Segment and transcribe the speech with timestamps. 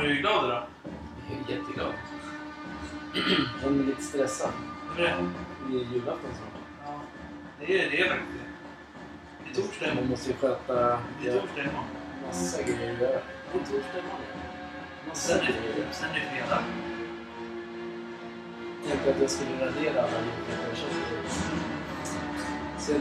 [0.00, 0.62] Är du glad idag?
[1.30, 1.92] Jag är jätteglad.
[3.62, 4.50] Jag är lite stressad.
[4.88, 5.14] Varför det?
[5.68, 6.62] Det är julafton snart.
[6.86, 7.00] Ja,
[7.66, 8.28] det är det faktiskt
[9.44, 9.50] det.
[9.50, 10.10] Är torsdag Man imorgon.
[10.10, 10.74] måste ju sköta
[11.22, 11.84] Det är torsdag imorgon.
[12.26, 13.20] massa grejer att göra.
[13.52, 14.26] Det är torsdag imorgon.
[15.08, 15.92] Massa Sen är, grejer att göra.
[15.92, 16.62] sen är det fredag.
[18.82, 21.30] Jag tänkte att jag skulle radera alla julklappar jag köpte.
[22.78, 23.00] Sen...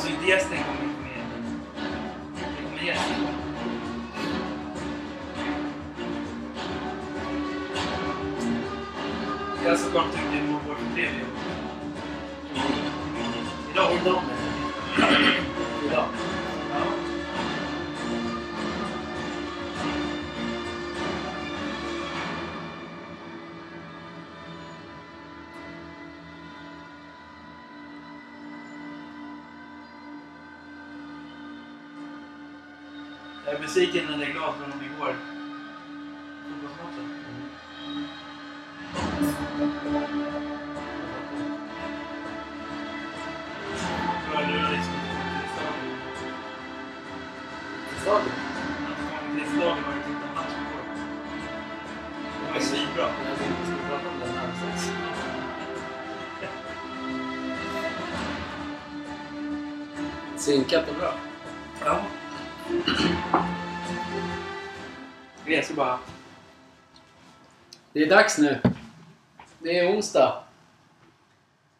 [0.00, 1.26] Alltså inte gästen kommer inte med.
[1.32, 3.26] men Det kommer gästen.
[9.64, 11.26] Jag ska bara tycka det var vårt trevliga.
[13.72, 13.90] Idag.
[14.02, 14.36] Idag med.
[15.86, 16.04] Idag.
[33.74, 35.16] Besviken när är glad från igår.
[36.44, 37.06] Fotbollsmatchen.
[44.30, 44.72] För.
[44.72, 44.94] Liksom-
[48.02, 48.32] Stadion.
[49.60, 49.84] Var ju
[50.34, 50.84] match igår.
[52.46, 53.02] Det var svinbra.
[53.02, 54.92] Jag tänkte vi skulle prata om den alldeles.
[60.36, 61.29] Synkat och bra.
[65.62, 65.98] Ska bara...
[67.92, 68.58] Det är dags nu.
[69.58, 70.42] Det är onsdag.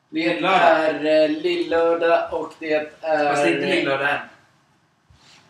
[0.09, 2.85] Det Det är eh, lillördag och det är...
[3.29, 4.19] Fast det är inte lillördag än.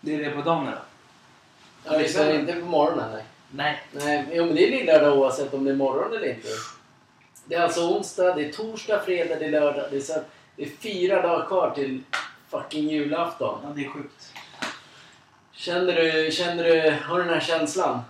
[0.01, 0.73] Det är det på dagen då.
[1.85, 3.11] Ja, det är inte på morgonen.
[3.13, 3.25] Nej.
[3.51, 3.79] Nej.
[3.93, 4.27] nej.
[4.33, 6.49] Jo, men det är lillördag oavsett om det är morgon eller inte.
[7.45, 9.85] Det är alltså onsdag, det är torsdag, fredag, det är lördag.
[9.91, 10.21] Det är, så,
[10.57, 12.03] det är fyra dagar kvar till
[12.49, 13.61] fucking julafton.
[13.63, 14.33] Ja, det är sjukt.
[15.61, 18.01] Känner du, känner du, har du den här känslan?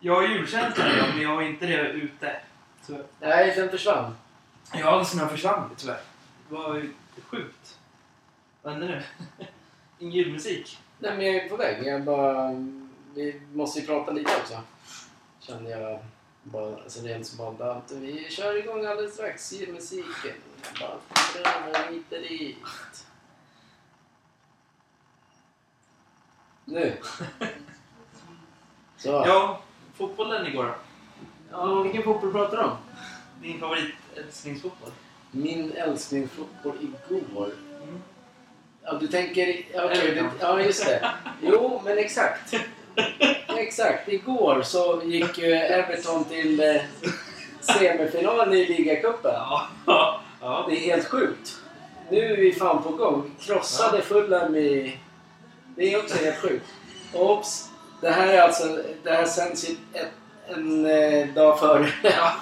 [0.00, 2.36] Jag har julkänsla idag, men jag har inte det ute.
[2.86, 4.16] Så Nej, den försvann.
[4.70, 6.00] har den försvann tyvärr.
[6.48, 6.92] Det var ju
[7.26, 7.78] sjukt.
[8.62, 9.02] Vad händer nu?
[9.98, 10.78] Ingen julmusik.
[10.98, 11.86] Nej, men jag är på väg.
[11.86, 12.50] Jag bara...
[13.14, 14.60] Vi måste ju prata lite också.
[15.40, 16.00] Känner jag
[16.42, 17.90] bara, alltså rent spontant.
[17.90, 19.52] Vi kör igång alldeles strax.
[19.52, 20.34] Julmusiken.
[20.80, 22.56] Bara lite dit.
[26.64, 26.92] Nu.
[28.96, 29.08] Så.
[29.08, 29.60] Ja,
[29.94, 30.74] fotbollen igår då.
[31.50, 32.76] Ja, vilken fotboll pratar du om?
[33.42, 34.90] Din favoritälsklingsfotboll?
[35.30, 37.50] Min älsklingsfotboll igår.
[37.82, 38.02] Mm.
[38.82, 39.64] Ja, du tänker...
[39.74, 40.14] ja, Everton.
[40.14, 41.10] det, ja, just det.
[41.42, 42.54] Jo, men exakt.
[43.56, 44.08] Exakt.
[44.08, 46.82] Igår så gick ju Everton till eh,
[47.60, 49.34] semifinal i ligacupen.
[49.34, 49.68] Ja.
[50.40, 50.66] ja.
[50.68, 51.58] Det är helt sjukt.
[52.10, 53.30] Nu är vi fan på gång.
[53.40, 54.98] Krossade Fulham i...
[55.76, 56.66] Det är också helt sjukt.
[57.14, 57.68] Oops.
[58.00, 58.78] Det här är alltså...
[59.02, 60.08] Det här sänds ett,
[60.48, 61.88] en eh, dag före.
[62.02, 62.32] ja.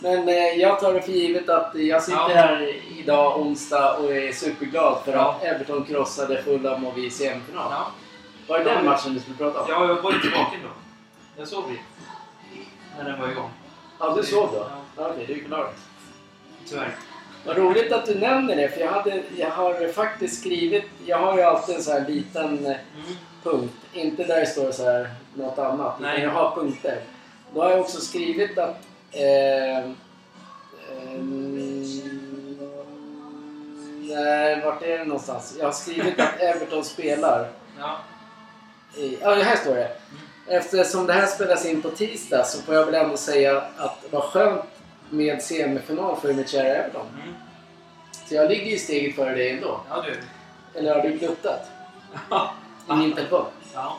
[0.00, 2.28] Men eh, jag tar det för givet att jag sitter Ja.
[2.34, 5.30] här idag onsdag och är superglad för Ja.
[5.32, 7.66] att Everton krossade Fulham och vi i semifinal.
[7.70, 7.90] ja.
[8.46, 9.66] Var det den matchen du skulle prata om?
[9.68, 10.68] Ja, jag var inte vaken då.
[11.36, 11.78] Jag sov ju.
[12.98, 13.50] När den var igång.
[13.98, 14.66] Ja, du sov då?
[14.96, 15.08] Ja.
[15.10, 15.70] Okej, du är klar.
[16.68, 16.94] Tyvärr.
[17.46, 20.84] Vad roligt att du nämner det, för jag, hade, jag har faktiskt skrivit...
[21.06, 23.16] Jag har ju alltid en sån här liten eh, Mm.
[23.42, 23.74] punkt.
[23.92, 26.00] Inte där det står så här något annat.
[26.00, 26.12] Nej.
[26.12, 27.00] Utan jag har punkter.
[27.54, 28.76] Då har jag också skrivit att...
[29.12, 29.92] Eh, ehm,
[34.02, 35.54] nej, vart är det någonstans?
[35.58, 37.48] Jag har skrivit att Everton spelar.
[37.78, 37.96] Ja.
[38.96, 39.90] i- Ja, här står det.
[40.46, 44.20] Eftersom det här spelas in på tisdag så får jag väl ändå säga att var
[44.20, 44.64] skönt
[45.12, 47.06] med semifinal för mitt kära Everton.
[47.22, 47.34] Mm.
[48.28, 49.80] Så jag ligger ju steget före dig ändå.
[49.88, 50.18] Ja, du.
[50.78, 51.70] Eller har du gluttat?
[52.90, 53.44] I min telefon.
[53.74, 53.98] ja.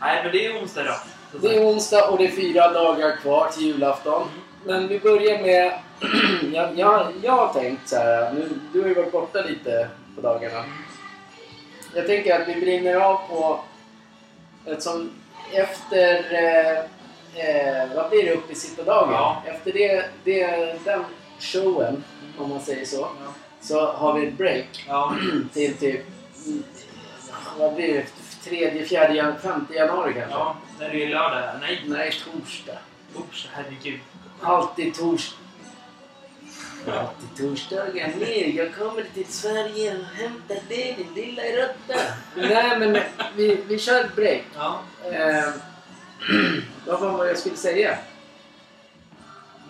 [0.00, 0.94] Nej, men det är onsdag då.
[1.38, 4.22] Det är onsdag och det är fyra dagar kvar till julafton.
[4.22, 4.40] Mm.
[4.64, 5.72] Men vi börjar med...
[6.54, 8.32] jag, jag, jag har tänkt så här.
[8.32, 10.58] Nu, du har ju varit borta lite på dagarna.
[10.58, 10.70] Mm.
[11.94, 13.60] Jag tänker att vi brinner av på...
[14.66, 15.10] Eftersom
[15.52, 16.16] efter...
[16.16, 16.84] Eh,
[17.34, 18.34] eh, vad blir det?
[18.34, 19.12] Uppe i sitta-dagen?
[19.12, 19.42] Ja.
[19.46, 21.04] Efter det, det, den
[21.38, 22.04] showen,
[22.38, 23.32] om man säger så, Ja.
[23.60, 25.14] så har vi ett break Ja.
[25.52, 26.00] till typ...
[27.58, 28.04] Vad blir det?
[28.44, 30.30] Tredje, fjärde, femte januari kanske?
[30.38, 30.56] ja.
[30.78, 31.42] När det är lördag.
[31.60, 31.82] Nej.
[31.86, 32.78] Nej, torsdag.
[33.16, 34.00] Usch, herregud.
[34.40, 35.36] Alltid torsdag.
[37.36, 38.46] Till torsdagar ner.
[38.56, 42.00] Jag kommer till Sverige och hämtar dig din lilla råtta.
[42.36, 42.98] Nej men
[43.36, 44.42] vi, vi kör ett break.
[44.56, 44.80] Ja.
[45.12, 45.44] Eh,
[46.86, 47.98] vad var det jag skulle säga?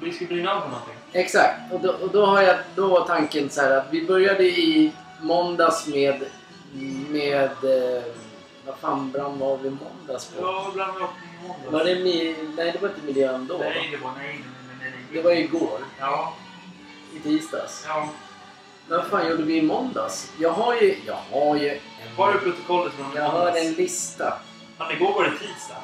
[0.00, 0.94] Vi ska brinna av på någonting.
[1.12, 1.72] Exakt.
[1.72, 4.92] Och då, och då, har jag, då var tanken så här att vi började i
[5.20, 6.22] måndags med...
[7.08, 7.44] Med...
[7.44, 8.02] Eh,
[8.66, 10.42] vad fan brann var vi måndags på?
[10.42, 11.70] Ja, blandar upp i måndag.
[11.70, 13.58] Var det mi, nej, det var inte miljön då.
[13.58, 15.04] Nej, det var nej, nej, nej, nej.
[15.12, 15.78] Det var igår.
[16.00, 16.34] Ja,
[17.16, 17.84] I tisdags.
[17.88, 18.08] ja.
[18.88, 20.32] Men vad fan gjorde vi i måndags?
[20.38, 20.96] Jag har ju...
[21.06, 21.80] Jag har ju...
[22.16, 24.38] Var är protokollet från jag har en lista.
[24.78, 25.76] Fan, igår var det tisdag.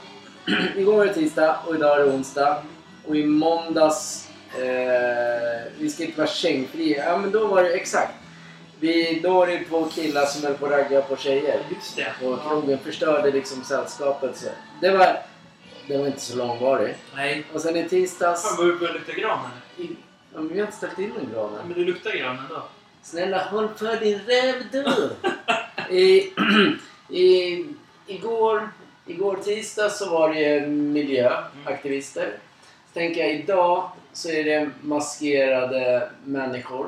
[0.76, 2.62] Igår var det tisdag och idag är det onsdag.
[3.06, 4.28] Och i måndags...
[4.54, 7.04] Eh, vi ska inte vara kängfria.
[7.04, 8.14] Ja men då var det exakt.
[8.80, 11.60] Vi, då var det två killar som höll på att ragga på tjejer.
[11.74, 12.26] Just det.
[12.26, 14.36] Och krogen förstörde liksom sällskapet.
[14.36, 14.46] Så.
[14.80, 15.18] Det var...
[15.88, 16.98] Det var inte så långvarigt.
[17.14, 17.44] Nej.
[17.52, 18.56] Och sen i Fan, tisdags...
[18.56, 19.86] börjar börjar lukta gran eller?
[19.86, 19.96] I,
[20.34, 21.50] ja, men vi har inte ställt in en gran.
[21.66, 22.62] Men det luktar gran ändå.
[23.02, 25.10] Snälla håll för din räv du!
[25.96, 26.32] I,
[27.16, 27.64] i,
[28.06, 28.70] igår,
[29.06, 32.32] igår tisdag så var det miljöaktivister.
[32.88, 36.86] Så tänker jag idag så är det maskerade människor.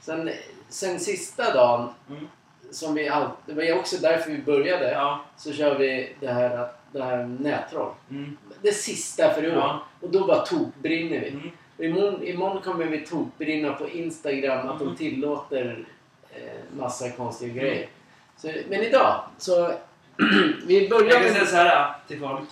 [0.00, 0.30] Sen,
[0.68, 2.28] sen sista dagen, Mm.
[2.70, 5.24] som vi all, det var också därför vi började, Ja.
[5.36, 7.92] så kör vi det här, det här nättroll.
[8.10, 8.36] Mm.
[8.62, 9.54] Det sista för i år.
[9.54, 9.82] Ja.
[10.00, 11.28] Och då bara tokbrinner vi.
[11.28, 11.50] Mm.
[11.78, 14.96] Imorgon, imorgon kommer vi tokbrinna på Instagram att de Mm.
[14.96, 15.84] tillåter
[16.30, 17.88] eh, massa konstiga grejer.
[18.36, 19.72] Så, men idag så...
[20.66, 21.48] vi börjar Jag kan säga med...
[21.48, 22.48] så här till folk.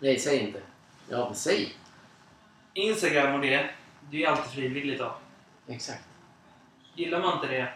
[0.00, 0.60] Nej, säg inte.
[1.08, 1.74] Ja, men säg.
[2.74, 3.70] Instagram och det,
[4.10, 5.14] det är ju alltid frivilligt då.
[5.68, 6.04] Exakt.
[6.94, 7.68] Gillar man inte det,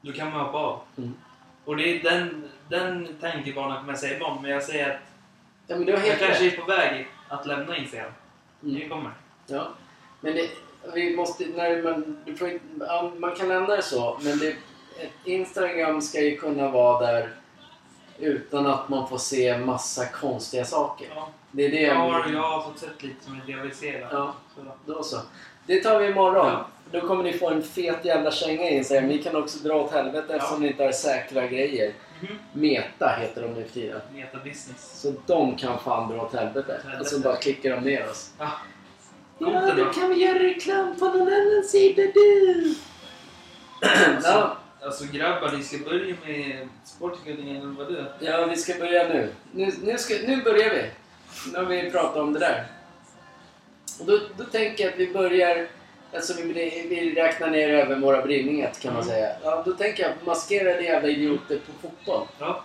[0.00, 0.80] då kan man hoppa av.
[0.96, 1.14] Mm.
[1.64, 5.00] Och det är den, den tankebanan kommer jag säga imorgon, men jag säger att
[5.70, 6.52] Ja, men har jag helt kanske rätt.
[6.52, 8.12] är på väg att lämna Instagram.
[8.62, 8.74] Mm.
[8.74, 9.12] Det kommer.
[9.46, 9.68] Ja.
[10.20, 10.50] Men det,
[10.94, 11.46] vi måste...
[11.46, 12.60] När man, du får,
[13.18, 14.56] man kan lämna det så, men det,
[15.24, 17.30] Instagram ska ju kunna vara där
[18.18, 21.08] utan att man får se massa konstiga saker.
[21.14, 21.28] Ja.
[21.50, 23.40] Det är det Jag, har, jag har fått sett lite som
[23.74, 23.92] se.
[23.92, 24.08] Där.
[24.10, 24.34] Ja.
[24.86, 25.18] Då så.
[25.66, 26.46] Det tar vi imorgon.
[26.46, 26.66] Ja.
[26.90, 29.02] Då kommer ni få en fet jävla känga in sig.
[29.02, 31.92] Ni kan också dra åt helvete eftersom ni inte har säkra grejer.
[32.20, 32.38] Mhm.
[32.52, 34.00] Meta heter de nu för tiden.
[34.14, 35.00] Meta business.
[35.00, 36.80] Så de kan fan dra åt helvete.
[36.82, 37.00] Helvete.
[37.00, 38.30] Och så bara klickar de ner oss.
[38.38, 38.50] Ja.
[39.38, 42.74] Ja, då kan vi göra reklam på någon annan sida du.
[44.24, 49.08] ja, Alltså grabbar, ni ska börja med Sportguldingen eller vad det ja, vi ska börja
[49.08, 49.32] nu.
[49.52, 50.90] Nu, nu, ska, nu börjar vi.
[51.52, 52.66] Nu har vi pratat om det där.
[54.00, 55.66] Och då, då tänker jag att vi börjar...
[56.14, 56.52] Alltså vi,
[56.88, 59.36] vi räknar ner över våra brinningar kan man säga.
[59.42, 62.26] Ja, då tänker jag maskerade jävla idioter på fotboll.
[62.38, 62.64] Ja,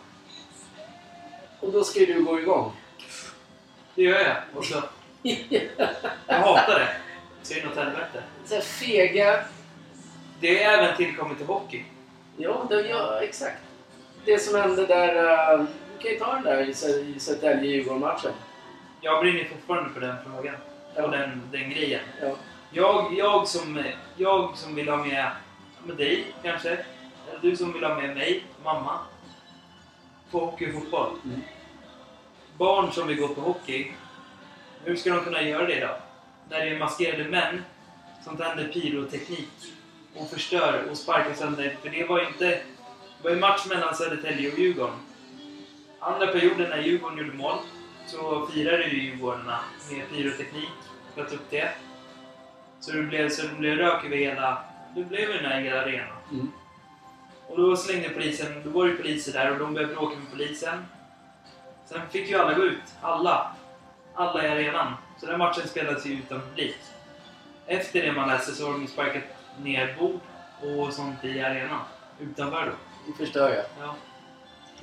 [1.59, 2.71] Och då ska ju du gå igång.
[3.95, 4.37] det gör jag.
[4.53, 4.83] Och så,
[6.27, 6.87] jag hatar det.
[7.49, 8.23] Det något helvete.
[8.45, 9.39] Så här fega...
[10.39, 11.85] Det är även tillkommit till hockey.
[12.37, 13.61] Ja, det, ja, exakt.
[14.25, 15.15] Det som hände där...
[15.53, 18.31] Uh, du kan ju ta den där i, Sö- i Södertälje-Djurgården-matchen.
[19.01, 20.55] Jag brinner fortfarande för den frågan.
[20.95, 21.03] Ja.
[21.03, 22.01] Och den, den grejen.
[22.21, 22.35] Ja.
[22.71, 23.83] Jag, jag, som,
[24.17, 25.31] jag som vill ha med,
[25.83, 26.69] med dig kanske.
[26.69, 28.99] Eller du som vill ha med mig, mamma.
[30.31, 31.09] På hockey och fotboll.
[31.25, 31.41] Mm.
[32.57, 33.91] Barn som vill gå på hockey.
[34.83, 35.97] Hur ska de kunna göra det då?
[36.49, 37.63] När det är maskerade män
[38.23, 39.73] som tänder pyroteknik
[40.15, 41.77] och förstör och sparkar sönder.
[41.81, 42.45] För det var ju inte...
[42.45, 44.95] Det var ju match mellan Södertälje och Djurgården.
[45.99, 47.57] Andra perioden när Djurgården gjorde mål
[48.07, 49.59] så firade ju Djurgårdarna
[49.91, 50.69] med pyroteknik
[51.17, 51.69] att upp det.
[52.79, 54.63] Så det blev, så det blev rök över hela...
[54.95, 56.17] Det blev den här hela arenan.
[56.31, 56.51] Mm.
[57.47, 60.85] Och då slängde polisen, då var det poliser där och de började bråka med polisen.
[61.85, 62.83] Sen fick ju alla gå ut.
[63.01, 63.55] Alla.
[64.13, 64.93] Alla i arenan.
[65.19, 66.77] Så den matchen spelades ju utan publik.
[67.67, 69.23] Efter det man läste så har de sparkat
[69.61, 70.19] ner bord
[70.61, 71.79] och sånt i arenan.
[72.19, 72.71] Utanför då.
[73.07, 73.65] Det förstör jag.
[73.87, 73.95] Ja.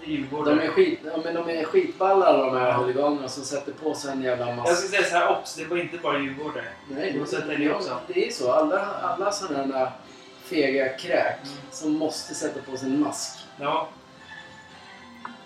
[0.05, 0.57] Det Djurgården.
[0.59, 3.95] De är, skit, ja, men de är skitballa alla de här huliganerna som sätter på
[3.95, 4.75] sig en jävla Jag massa...
[4.75, 6.65] ska säga så här, obs, det var inte bara Djurgårdare.
[6.91, 7.99] Nej, Och Södertälje också.
[8.07, 8.53] Det är så.
[8.53, 9.91] Alla, alla sådana där
[10.45, 11.57] fega kräk Mm.
[11.71, 13.39] som måste sätta på sig en mask.
[13.61, 13.89] Ja,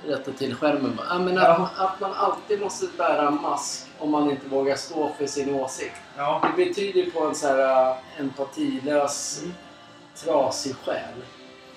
[0.09, 1.01] Rätta till skärmen.
[1.11, 1.43] Ja, men Ja.
[1.77, 5.97] att, att man alltid måste bära mask om man inte vågar stå för sin åsikt.
[6.17, 6.43] ja.
[6.57, 9.55] Det betyder på en så här äh, empatilös, Mm.
[10.17, 11.15] trasig själ.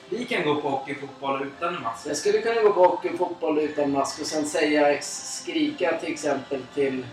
[0.10, 2.08] Vi kan gå på hockey fotboll utan en mask.
[2.08, 6.62] Jag skulle kunna gå på hockey fotboll utan mask och sen säga, skrika till exempel
[6.74, 7.06] till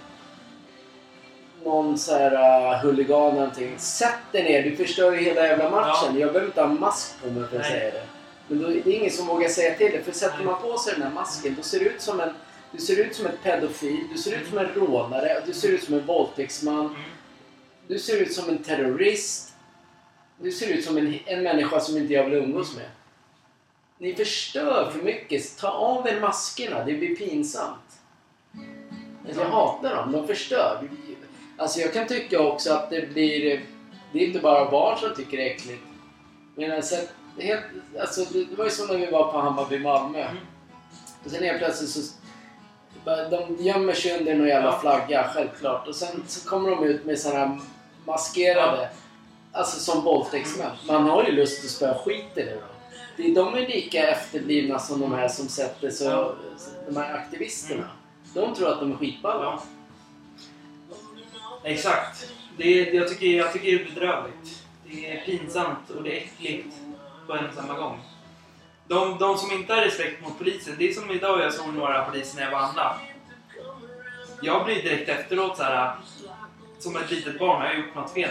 [1.64, 3.78] någon så här uh, huligan eller någonting.
[3.78, 6.18] Sätt dig ner, du förstör ju hela jävla matchen.
[6.18, 7.70] Jag behöver inte ha mask på mig för att Nej.
[7.70, 8.02] säga det.
[8.48, 10.02] Men då, det är ingen som vågar säga till det.
[10.02, 12.30] För sätter man på sig den här masken, då ser du ut som en
[12.72, 15.84] du ser ut som ett pedofil, du ser ut som en rånare, du ser ut
[15.84, 17.00] som en våldtäktsman, Mm.
[17.88, 19.54] du ser ut som en terrorist.
[20.38, 22.86] Du ser ut som en, en människa som inte jag vill umgås med.
[23.98, 25.58] Ni förstör för mycket.
[25.58, 26.84] Ta av er maskerna.
[26.84, 28.00] Det blir pinsamt.
[29.26, 30.12] Alltså, jag hatar dem.
[30.12, 30.88] De förstör.
[31.56, 33.60] Alltså jag kan tycka också att det blir...
[34.12, 35.82] Det är inte bara barn som tycker det är äckligt.
[36.54, 36.96] Men alltså,
[37.36, 37.64] det, är helt,
[38.00, 40.22] alltså, det det var ju som när vi var på Hammarby Malmö.
[40.22, 40.36] Mm.
[41.24, 42.00] Och sen helt plötsligt så...
[43.30, 44.78] De gömmer sig under någon jävla Ja.
[44.80, 45.88] flagga, självklart.
[45.88, 47.60] Och sen så kommer de ut med såna här
[48.06, 48.88] maskerade...
[49.52, 50.70] Alltså som våldtäktsmän.
[50.86, 52.58] Man har ju lust att spöa ur dem.
[53.16, 56.04] Det- De är lika efterblivna som de här som sätter så...
[56.04, 56.34] Ja.
[56.88, 57.88] De här aktivisterna.
[58.34, 59.44] De tror att de är skitballa.
[59.44, 59.62] Ja.
[61.64, 62.32] Exakt.
[62.56, 64.62] Det är, jag, tycker, jag tycker det är bedrövligt.
[64.90, 66.74] Det är pinsamt och det är äckligt
[67.26, 68.00] på en och samma gång.
[68.88, 72.04] De, de som inte har respekt mot polisen, det är som idag jag såg några
[72.04, 72.94] poliser när jag var handlade.
[74.42, 75.94] Jag blir direkt efteråt så här.
[76.78, 78.30] Som ett litet barn, har jag gjort något fel?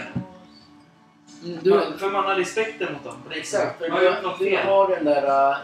[1.44, 4.66] Mm, Du, Man, för man har respekten mot dem, exakt, för Har du, du fel?
[4.66, 5.56] har den där äh,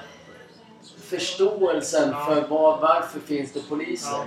[1.11, 2.25] förståelsen Ja.
[2.25, 4.11] för vad, varför finns det poliser.
[4.11, 4.25] Ja.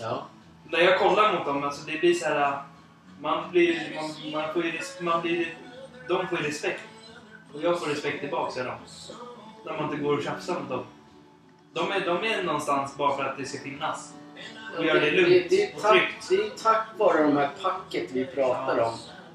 [0.00, 0.26] Ja.
[0.70, 2.58] När jag kollar mot dem, alltså det blir så här...
[3.20, 3.92] Man blir...
[3.94, 5.54] Man, man får ju, man blir...
[6.08, 6.80] De får ju respekt.
[7.54, 8.76] Och jag får respekt tillbaka av dem.
[9.66, 10.84] När man inte går och tjafsar mot dem.
[11.72, 14.12] De är, de är någonstans bara för att det ska finnas.
[14.78, 16.28] Och göra det lugnt det, är och tack, tryggt.
[16.28, 18.86] det är tack vare de här packet vi pratar Ja.
[18.88, 18.94] om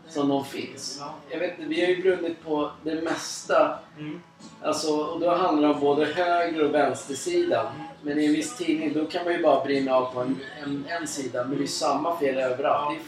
[0.10, 0.98] som de finns.
[1.00, 1.13] Ja.
[1.29, 3.79] Jag vet inte, vi har ju brunnit på det mesta.
[4.00, 4.22] Mm.
[4.62, 7.65] Alltså, och då handlar det om både höger och vänstersidan.
[7.75, 7.88] Mm.
[8.01, 10.86] Men i en viss tidning då kan man ju bara brinna av på en, en,
[10.89, 11.43] en sida.
[11.46, 12.98] Men det är samma fel överallt.
[13.00, 13.03] Ja.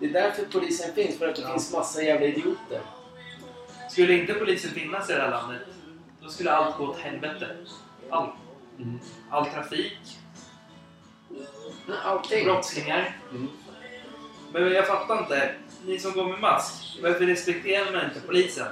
[0.00, 1.18] Det, är, det är därför polisen finns.
[1.18, 1.50] För att det Ja.
[1.50, 2.80] finns massa jävla idioter.
[3.88, 5.62] Skulle inte polisen finnas i det här landet,
[6.22, 7.56] då skulle allt gå åt helvete.
[8.10, 8.34] Allt.
[9.30, 10.18] All trafik,
[11.86, 12.44] Men Allting.
[12.44, 13.16] brottslingar.
[13.30, 13.48] Mm.
[14.52, 15.54] Men jag fattar inte.
[15.86, 18.66] Ni som går med mask, varför respekterar man inte polisen?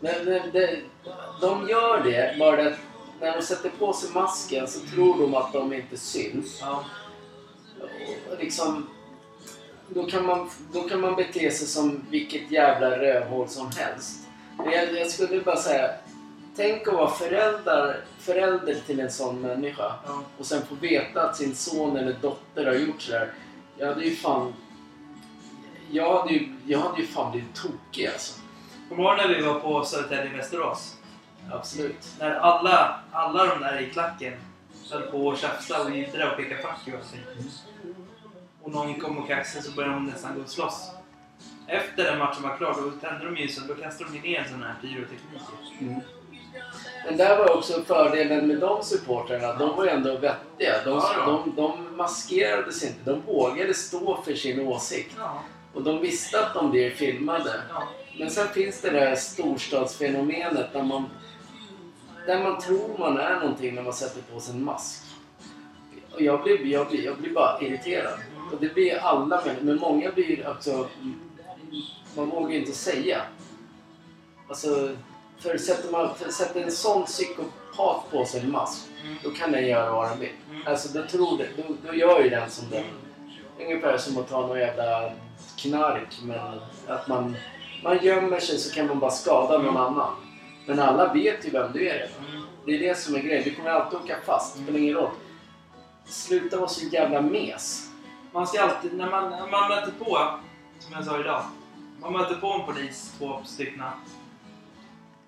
[0.00, 0.80] Men, men det,
[1.40, 2.78] de gör det bara det att
[3.20, 6.58] när de sätter på sig masken så tror de att de inte syns.
[6.60, 6.84] Ja.
[8.30, 8.88] Och liksom,
[9.88, 14.28] då, kan man, då kan man bete sig som vilket jävla rövhål som helst.
[14.56, 15.90] Men jag, jag skulle bara säga,
[16.56, 20.22] tänk att vara föräldrar, förälder till en sån människa ja.
[20.38, 23.32] och sen få veta att sin son eller dotter har gjort sådär.
[23.78, 24.54] Jag hade ju fan...
[25.90, 28.40] Jag hade ju, jag hade ju fan blivit tokig alltså.
[28.88, 30.96] Kommer du ihåg när vi var på Södertälje i Västerås?
[31.50, 32.08] Absolut.
[32.18, 34.32] När alla, alla de där i klacken
[34.90, 37.50] höll på att tjafsa och jiddra och peka fuck you och allting.
[38.62, 40.90] Och någon kom och kaxade så började de nästan gå och slåss.
[41.66, 43.64] Efter den matchen var klar, då tände de ljusen.
[43.68, 46.02] Då kastade de ner en sån här pyroteknik.
[47.06, 49.52] Men där var också fördelen med de supportrarna.
[49.54, 50.84] De var ju ändå vettiga.
[50.84, 53.10] De, Ja, de, de maskerade sig inte.
[53.10, 55.14] De vågade stå för sin åsikt.
[55.18, 55.42] Ja,
[55.74, 57.62] Och de visste att de blev filmade.
[57.70, 57.82] ja.
[58.18, 61.06] Men sen finns det det här storstadsfenomenet där man,
[62.26, 65.02] där man tror man är någonting när man sätter på sig en mask.
[66.14, 68.18] Och jag blir, jag blir, jag blir bara irriterad.
[68.52, 69.62] Och det blir alla människor.
[69.62, 70.88] Men många blir också...
[72.16, 73.22] Man vågar inte säga.
[74.48, 74.90] Alltså,
[75.38, 79.16] för sätter, man, för sätter en sån psykopat på sig en mask, Mm.
[79.24, 80.30] då kan den göra vad den vill.
[80.50, 80.62] Mm.
[80.66, 82.84] Alltså, då, tror det, då, då gör ju den som den.
[83.60, 85.12] Ungefär som att ta någon jävla
[85.56, 86.38] knark, men
[86.86, 87.36] att man,
[87.84, 90.14] man gömmer sig så kan man bara skada någon annan.
[90.66, 92.28] Men alla vet ju vem du är redan.
[92.30, 92.42] Mm.
[92.66, 93.44] Det är det som är grejen.
[93.44, 94.56] Du kommer alltid åka fast.
[94.56, 95.10] Det spelar ingen roll.
[96.04, 97.88] Sluta vara så jävla mes.
[98.32, 100.38] Man ska alltid, när man, när man möter på,
[100.78, 101.44] som jag sa idag,
[102.00, 103.82] man möter på en polis, två stycken,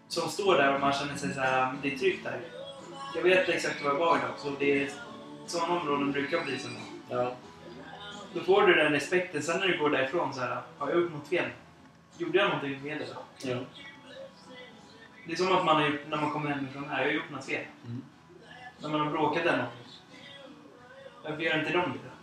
[0.09, 2.41] som står där och man känner sig så här, det är tryggt där.
[3.15, 4.91] Jag vet exakt var jag var idag, så det är
[5.47, 6.71] sådana områden brukar polisen
[7.11, 7.23] vara.
[7.23, 7.33] Ja.
[8.35, 9.43] Då får du den respekten.
[9.43, 11.51] Sen när du går därifrån så här, har jag gjort något fel?
[12.19, 13.23] Gjorde jag någonting fel idag?
[13.43, 13.57] ja.
[15.27, 17.31] Det är som att man har gjort, när man kommer hemifrån här, jag har gjort
[17.31, 17.65] något fel.
[17.87, 18.03] Mm.
[18.81, 20.01] När man har bråkat eller något.
[21.23, 22.14] Varför gör inte de det?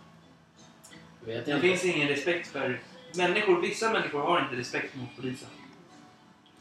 [1.26, 1.66] Vet Det inte.
[1.68, 2.80] finns ingen respekt för
[3.16, 3.60] människor.
[3.60, 5.48] Vissa människor har inte respekt mot polisen.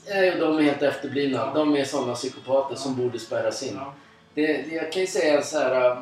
[0.09, 1.53] Nej, de är helt efterblivna.
[1.53, 3.73] De är sådana psykopater som borde spärras in.
[3.75, 3.93] Ja.
[4.33, 5.95] Det, det, jag kan ju säga så här.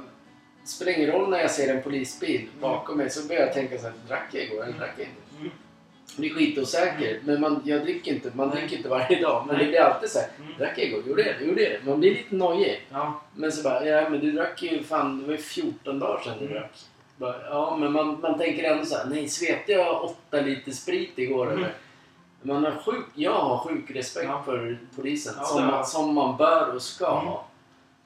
[0.61, 3.77] Det spelar ingen roll när jag ser en polisbil bakom mig så börjar jag tänka
[3.77, 3.93] så här.
[4.07, 5.21] Drack jag igår eller drack jag inte?
[5.39, 5.51] Mm.
[6.15, 7.19] Jag blir skitosäker.
[7.23, 9.43] Men man, jag dricker inte, man dricker inte varje dag.
[9.47, 9.65] Men Nej.
[9.65, 10.27] det blir alltid så här.
[10.41, 10.53] Mm.
[10.57, 11.03] Drack jag igår?
[11.07, 11.45] Gjorde jag det?
[11.45, 11.85] Gjorde jag det?
[11.89, 12.81] Man blir lite nojig.
[12.91, 13.21] Ja.
[13.35, 16.33] Men så bara, ja men du drack ju fan, det var ju 14 dagar sedan
[16.39, 16.57] du Mm.
[16.57, 16.71] drack.
[17.19, 21.45] Ja men man, man tänker ändå så här, nej svepte jag 8 liter sprit igår
[21.47, 21.57] Mm.
[21.57, 21.73] eller?
[22.41, 24.41] Man har sjuk, jag har sjuk respekt Ja.
[24.45, 25.33] för polisen.
[25.37, 27.27] Ja, som, det man, som man bör och ska Mm.
[27.27, 27.45] ha.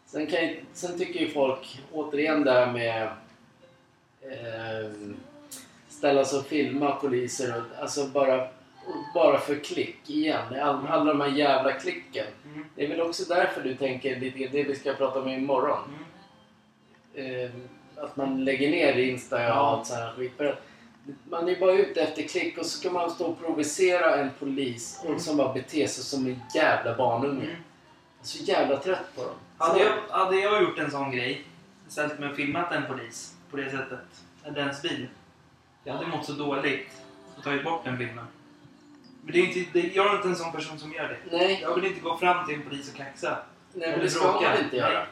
[0.05, 0.39] Sen, kan,
[0.73, 3.03] sen tycker ju folk, återigen det här med
[4.21, 4.91] eh,
[5.89, 7.57] ställa sig och filma poliser.
[7.57, 8.47] Och, alltså bara,
[9.13, 10.59] bara för klick igen.
[10.61, 12.25] All, alla de här jävla klicken.
[12.45, 12.65] Mm.
[12.75, 15.79] Det är väl också därför du tänker lite det vi ska prata om imorgon.
[17.15, 17.45] Mm.
[17.45, 17.49] Eh,
[17.97, 19.53] att man lägger ner Insta och Ja.
[19.53, 20.31] allt sånt här skit.
[20.37, 20.61] För att
[21.29, 25.01] man är bara ute efter klick och så ska man stå och provocera en polis
[25.05, 25.19] Mm.
[25.19, 27.43] som bara beter sig som en jävla barnunge.
[27.43, 27.47] Mm.
[27.49, 29.33] Jag är så jävla trött på dem.
[29.57, 31.43] Hade jag, hade jag gjort en sån grej,
[32.19, 33.99] mig och filmat en polis på det sättet,
[34.43, 35.07] eller ens bil.
[35.83, 36.89] Jag hade mått så dåligt
[37.37, 38.25] och tagit bort den filmen.
[39.23, 41.37] Men det är inte, det, jag är inte en sån person som gör det.
[41.37, 43.37] Nej, Jag vill inte gå fram till en polis och kaxa.
[43.73, 44.93] nej men det ska man inte göra.
[44.99, 45.05] Nej.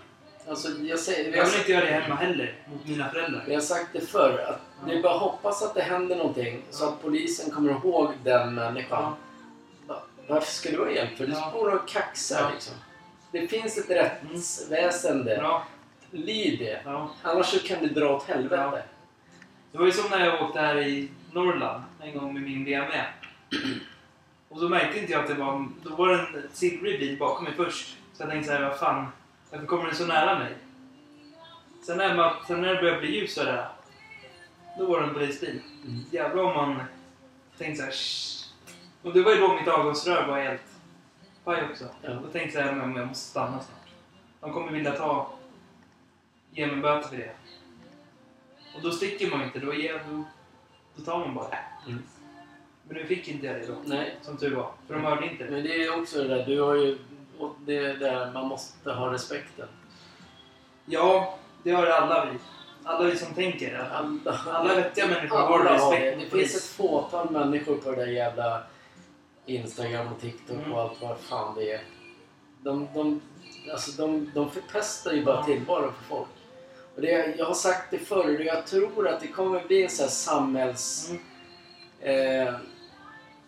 [0.52, 3.44] Alltså, jag säger, Jag vill inte göra det hemma heller, mot mina föräldrar.
[3.48, 4.46] vi har sagt det förr.
[4.50, 8.12] Att det är bara att hoppas att det händer någonting så att polisen kommer ihåg
[8.24, 9.04] den människan.
[9.04, 9.18] Ja.
[9.88, 11.18] Va- Varför ska du ha hjälp?
[11.18, 11.50] För du Ja.
[11.50, 12.50] står och kaxar Ja.
[12.54, 12.74] liksom.
[13.32, 15.38] Det finns ett rättsväsende.
[15.38, 15.68] Bra.
[16.12, 16.82] Lyd det.
[16.86, 17.12] Ja.
[17.22, 18.84] Annars kan du dra åt helvete.
[19.72, 23.04] Det var ju som när jag åkte här i Norrland en gång med min BMW.
[24.50, 25.68] Och så märkte inte jag att det var...
[25.84, 27.98] Då var det en silvrig bil bakom mig först.
[28.14, 29.08] Så jag tänkte så här, vad fan,
[29.52, 30.56] varför kommer den så nära mig?
[31.86, 33.68] Sen när, man, sen när det började bli ljus sådär,
[34.78, 35.62] då var det en polisbil.
[35.86, 36.00] Mm.
[36.12, 36.84] Jävlar om man
[37.58, 38.42] tänkte så här, "Shh."
[39.02, 40.62] Och det var ju då mitt avgasrör var helt
[41.44, 41.86] paj också.
[42.02, 42.14] Ja.
[42.14, 43.90] Då tänkte jag, men jag måste stanna snart.
[44.40, 45.34] De kommer vilja ta,
[46.52, 47.32] ge mig böter för det.
[48.76, 50.24] Och då sticker man inte, då, ger, då,
[50.96, 51.60] då tar man bara det.
[51.88, 52.04] Mm.
[52.88, 54.72] Men nu fick inte jag det då, Nej, som tur var.
[54.88, 55.52] För de hörde inte det.
[55.52, 56.46] men det är också det där.
[56.46, 56.98] Du har ju...
[57.40, 59.68] och Det är där man måste ha respekten.
[60.86, 62.38] Ja, det har alla vi.
[62.84, 63.90] Alla vi som tänker.
[63.94, 66.38] Alla, Alla vettiga människor har respekt det.
[66.38, 68.64] Det finns ett fåtal människor på det där jävla
[69.46, 70.74] Instagram och TikTok Mm.
[70.74, 71.82] och allt vad fan det är.
[72.64, 73.22] De, de,
[73.72, 75.44] alltså de, de förpestar ju bara Ja.
[75.44, 76.28] tillvaron för folk.
[76.96, 79.90] Och det, jag har sagt det förr och jag tror att det kommer bli en
[79.90, 81.12] sån här samhälls...
[82.02, 82.48] Mm.
[82.48, 82.54] eh,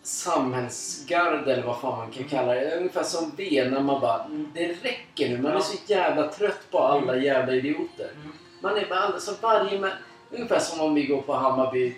[0.06, 2.76] samhällsgarde eller vad fan man kan kalla det.
[2.76, 4.50] Ungefär som V när man bara, Mm.
[4.54, 5.42] det räcker nu.
[5.42, 8.10] Man är så jävla trött på alla jävla idioter.
[8.16, 8.32] Mm.
[8.60, 9.90] Man är bara alldeles, så varje
[10.30, 11.96] Ungefär som om vi går på Hammarby.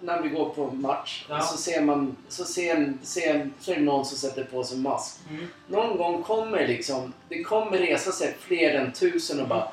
[0.00, 1.36] När vi går på match Ja.
[1.36, 4.78] och så ser man, så ser, ser, så är det någon som sätter på sig
[4.78, 5.18] mask.
[5.30, 5.46] Mm.
[5.66, 9.68] Någon gång kommer liksom, det kommer resa sig fler än tusen och bara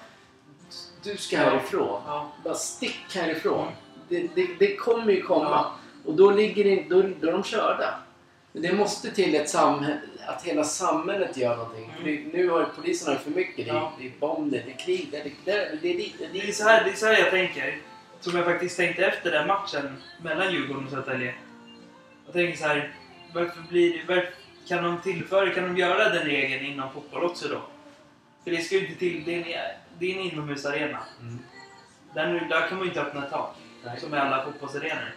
[1.04, 2.02] Du ska härifrån.
[2.08, 2.32] Ja.
[2.44, 3.68] Bara stick härifrån.
[3.68, 3.74] Mm.
[4.10, 5.46] Det, det, det kommer ju komma.
[5.50, 5.72] Ja.
[6.08, 8.00] Och då, ligger det, då, då är de körda.
[8.52, 11.94] Men det måste till ett samhälle, att hela samhället gör någonting.
[12.02, 12.24] Mm.
[12.34, 13.66] Nu har polisen har för mycket.
[13.66, 13.94] Det, är- Ja.
[14.00, 16.52] det är bomber, det är krig, det är, det är, det är, det Det är,
[16.52, 17.78] så här, det är så här jag tänker.
[18.20, 21.34] Som jag faktiskt tänkte efter den matchen mellan Djurgården och Södertälje.
[22.26, 22.94] Jag tänker så här.
[23.34, 24.30] Varför blir det, varför,
[24.68, 27.62] kan de tillföra, kan de göra den regeln inom fotboll också då?
[28.44, 31.00] För det ska ju inte till, det är en, det är en inomhusarena.
[31.22, 31.40] Mm.
[32.14, 33.56] Där, där kan man ju inte öppna tak.
[33.86, 34.00] Nej.
[34.00, 35.16] Som i alla fotbollsarenor.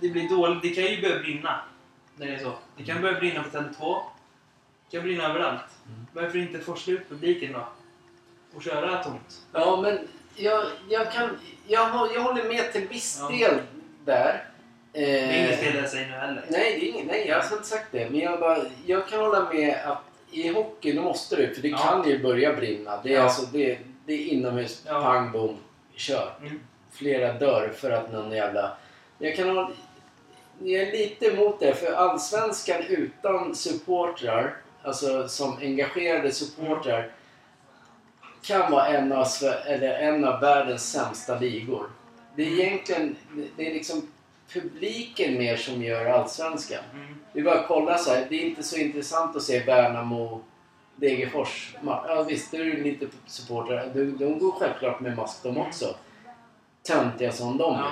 [0.00, 1.60] Det blir dåligt, det kan ju börja brinna.
[2.16, 2.52] När det är så.
[2.76, 4.00] Det kan börja brinna på Tele2.
[4.90, 5.60] Det kan brinna överallt.
[5.86, 6.06] Mm.
[6.12, 7.68] Varför inte forsla ut publiken då?
[8.54, 9.42] Och köra tomt?
[9.52, 9.98] Ja, men
[10.36, 11.30] jag, jag, kan,
[11.66, 13.28] jag, jag håller med till viss Ja.
[13.36, 13.60] del
[14.04, 14.44] där.
[14.92, 16.44] Det är Eh, inget fel jag säger nu heller.
[16.50, 18.10] Nej, det är inget, nej, jag har inte sagt det.
[18.10, 21.68] Men jag, bara, jag kan hålla med att i hockey, då måste du, för det
[21.68, 21.78] Ja.
[21.78, 23.00] kan ju börja brinna.
[23.02, 23.22] Det är, Ja.
[23.22, 25.02] alltså, det, det är inomhus, Ja.
[25.02, 25.56] pang bom,
[25.94, 26.32] kör.
[26.40, 26.60] Mm.
[26.92, 28.76] Flera dör för att någon jävla...
[29.18, 29.70] Jag kan hålla...
[30.58, 37.10] Jag är lite emot det, för allsvenskan utan supportrar, alltså som engagerade supportrar,
[38.42, 39.26] kan vara en av,
[39.66, 41.90] eller en av världens sämsta ligor.
[42.36, 43.16] Det är egentligen,
[43.56, 44.08] det är liksom
[44.52, 46.84] publiken mer som gör allsvenskan.
[46.94, 47.14] Mm.
[47.32, 48.26] Vi bara kolla så här.
[48.28, 50.40] Det är inte så intressant att se Värnamo
[50.96, 51.76] Degerfors.
[51.84, 53.90] Ja visst, du är lite supportrar.
[53.94, 55.94] De, de går självklart med mask de också.
[56.82, 57.90] Töntiga som de Ja.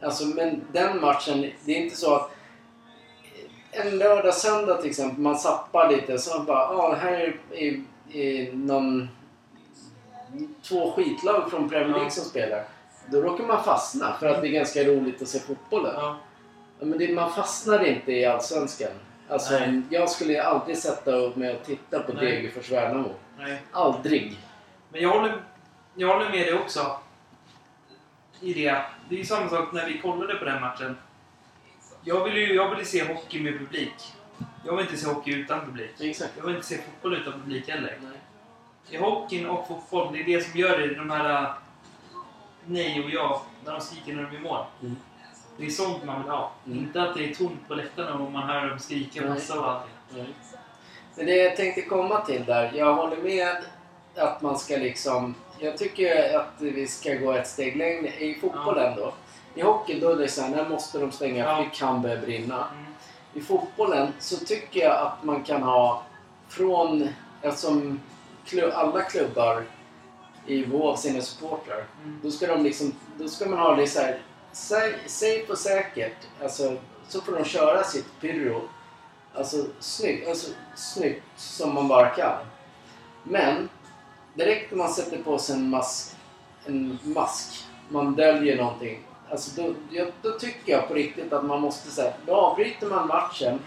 [0.00, 2.30] Alltså, men den matchen, det är inte så att
[3.70, 8.52] en lördag, söndag till exempel, man zappar lite så man bara, ja här är, är,
[8.52, 9.08] någon
[10.62, 12.10] två skitlag från Premier League Ja.
[12.10, 12.64] som spelar.
[13.06, 15.92] Då råkar man fastna för att det är ganska roligt att se fotbollen.
[15.96, 16.16] Ja.
[16.78, 18.90] Ja, men det, man fastnar inte i Allsvenskan.
[19.28, 19.82] Alltså, Nej.
[19.90, 22.12] jag skulle aldrig sätta mig och titta på.
[22.12, 23.14] Degerfors Värnamo.
[23.72, 24.38] Aldrig.
[24.92, 25.42] Men jag håller,
[25.94, 26.96] jag håller med dig också.
[28.40, 28.82] I det.
[29.08, 30.96] Det är ju samma sak när vi kollade på den matchen.
[32.04, 34.12] Jag vill ju jag vill se hockey med publik.
[34.66, 35.90] Jag vill inte se hockey utan publik.
[36.00, 36.32] Exakt.
[36.36, 37.98] Jag vill inte se fotboll utan publik heller.
[38.02, 38.20] Nej.
[38.90, 41.50] I hockeyn och fotboll, det är det som gör det, de här äh,
[42.66, 44.64] nej och ja, när de skriker när de är mål.
[44.82, 44.96] Mm.
[45.56, 46.52] Det är sånt man vill ha.
[46.66, 46.78] Mm.
[46.78, 49.30] Inte att det är tomt på läktarna och man hör dem skrika Nej.
[49.30, 50.34] massa och allting.
[51.16, 52.72] Men det jag tänkte komma till där.
[52.74, 53.56] Jag håller med
[54.16, 58.96] att man ska liksom jag tycker att vi ska gå ett steg längre i fotbollen
[58.96, 59.12] då.
[59.54, 61.56] I hockey då är det så här, när måste de stänga Ja.
[61.56, 62.68] för det kan börja brinna.
[62.72, 62.84] Mm.
[63.34, 66.02] I fotbollen så tycker jag att man kan ha
[66.48, 67.08] från,
[67.42, 68.00] eftersom
[68.46, 69.62] klu- alla klubbar
[70.46, 72.18] i vår sina supportrar, Mm.
[72.22, 74.18] då ska de liksom, då ska man ha det så här,
[74.52, 76.16] sa- safe och säkert.
[76.42, 76.76] Alltså,
[77.08, 78.60] så får de köra sitt pyro.
[79.34, 82.38] Alltså snyggt, alltså, snyggt som man bara kan.
[83.22, 83.68] Men
[84.34, 86.16] direkt när man sätter på sig en mask,
[86.66, 88.98] en mask man döljer någonting.
[89.30, 93.08] Alltså då, jag, då tycker jag på riktigt att man måste säga, då avbryter man
[93.08, 93.58] matchen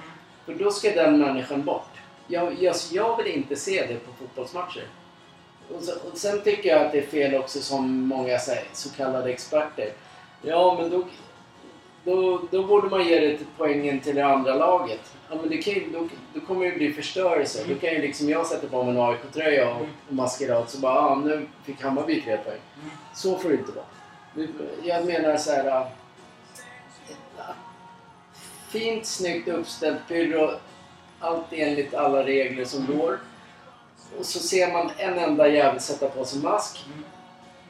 [0.45, 1.89] för då ska den människan bort.
[2.27, 4.87] Jag, jag, jag vill inte se det på fotbollsmatcher.
[5.75, 8.89] Och, så, och sen tycker jag att det är fel också som många säger, så
[8.89, 9.91] kallade experter.
[10.41, 11.03] Ja, men då,
[12.07, 14.99] då, då borde man ge det till poängen till det andra laget.
[15.29, 17.63] Ja, men det kan, ju- då, då kommer det bli förstörelse.
[17.69, 20.99] Då kan ju liksom jag sätta på mig en AIK-tröja och, och maskerad så bara,
[20.99, 22.59] ah, nu fick Hammarby tre poäng.
[22.81, 22.89] Mm.
[23.15, 23.85] Så får det inte vara.
[24.83, 25.65] Jag menar så här...
[25.67, 25.83] äh,
[28.69, 30.49] Fint, snyggt uppställt pyro.
[31.19, 33.19] Allt enligt alla regler som går.
[34.19, 36.85] Och så ser man en enda jävel sätta på sig mask.
[36.87, 37.03] Mm.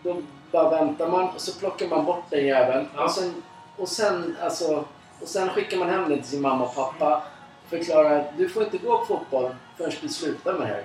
[0.04, 0.22] Då
[0.52, 2.88] bara väntar man och så plockar man bort den jäveln.
[2.96, 3.04] Ja.
[3.04, 3.44] Och, sen,
[3.78, 4.86] och, sen, alltså,
[5.22, 7.24] och sen skickar man hem den till sin mamma och pappa.
[7.70, 10.84] Förklarar att du får inte gå på fotboll förrän du slutar med det här.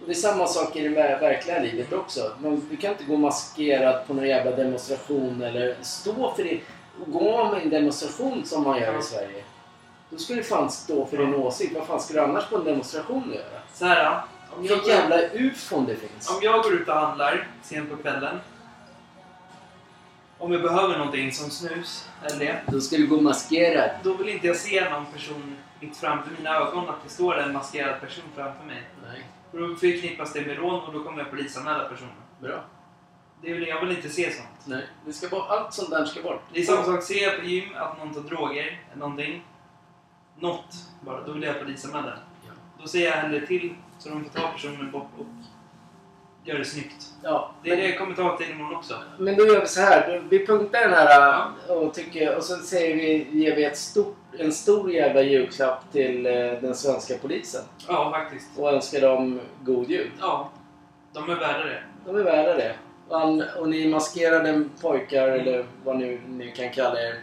[0.00, 2.30] Och det är samma sak i det ver- verkliga livet också.
[2.40, 6.60] Men du kan inte gå maskerad på någon jävla demonstration eller stå för det.
[7.06, 9.44] Gå med en demonstration som man gör i Sverige.
[10.10, 11.74] Då ska du fan stå för din åsikt.
[11.74, 13.60] Vad fan ska du annars på en demonstration göra?
[13.74, 14.20] Så här,
[14.56, 16.30] om jag, jävla ufon det finns.
[16.30, 18.40] om jag går ut och handlar sent på kvällen.
[20.38, 22.62] Om jag behöver någonting som snus eller det.
[22.66, 23.90] Då ska du gå maskerad.
[24.02, 27.52] Då vill inte jag se någon person mitt framför mina ögon att det står en
[27.52, 28.82] maskerad person framför mig.
[29.06, 32.14] Nej, För då förknippas det med rån och då kommer jag polisanmäla personen.
[32.40, 32.64] bra.
[33.42, 34.48] Det vill, jag vill inte se sånt.
[34.64, 35.46] Nej, det ska bort.
[35.48, 36.42] Allt sånt där ska bort.
[36.52, 39.44] Det är samma sak, ser jag på gym att någon tar droger någonting.
[40.38, 42.18] Något bara, då vill jag polisanmäla.
[42.46, 42.50] Ja.
[42.80, 45.26] Då säger jag hellre till så de får ta personen bort och
[46.44, 47.06] gör det snyggt.
[47.22, 48.94] Ja, Det är det ta till imorgon också.
[49.18, 50.22] Men då gör vi så här.
[50.30, 54.16] Vi punktar den här äh, och, tycker, och så säger vi, ger vi ett stort,
[54.38, 57.62] en stor jävla julklapp till eh, den svenska polisen.
[57.88, 58.58] Ja, faktiskt.
[58.58, 60.10] Och önskar dem god jul.
[60.20, 60.50] Ja,
[61.12, 61.82] de är värda det.
[62.06, 62.74] De är värda det.
[63.08, 67.14] Och, och ni maskerade pojkar eller vad nu ni kan kalla er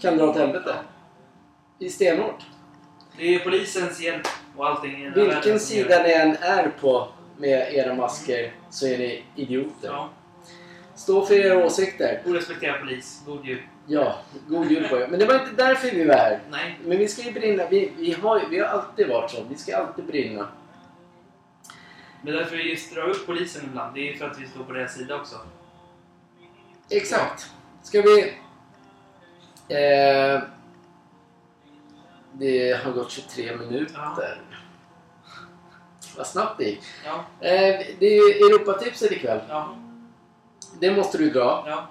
[0.00, 0.74] kan dra åt helvete.
[1.78, 2.46] I stenhårt.
[3.18, 6.02] Det är polisens hjälp och allting Vilken sida det.
[6.02, 7.08] ni än är på
[7.42, 9.88] med era masker så är ni idioter.
[9.88, 10.10] Ja,
[10.94, 12.22] Stå för era åsikter.
[12.26, 13.22] orespekterad polis.
[13.26, 13.62] God jul.
[13.86, 15.08] Ja, god jul på er.
[15.08, 16.40] Men det var inte därför vi var här.
[16.50, 16.78] Nej.
[16.84, 17.66] Men vi ska ju brinna.
[17.68, 19.44] Vi, vi, har, ju- vi har alltid varit så.
[19.50, 20.48] Vi ska alltid brinna.
[22.22, 23.94] Men därför vi just drar upp polisen ibland.
[23.94, 25.36] Det är för att vi står på deras sida också.
[26.90, 27.50] Exakt.
[27.82, 28.20] Ska vi...
[29.68, 30.42] Eh,
[32.32, 34.40] det har gått 23 minuter.
[36.16, 36.80] Vad snabbt det gick.
[37.04, 39.40] Ja, Eh, det är ju Europatipset ikväll.
[39.48, 39.74] ja,
[40.80, 41.64] Det måste du dra.
[41.68, 41.86] ja,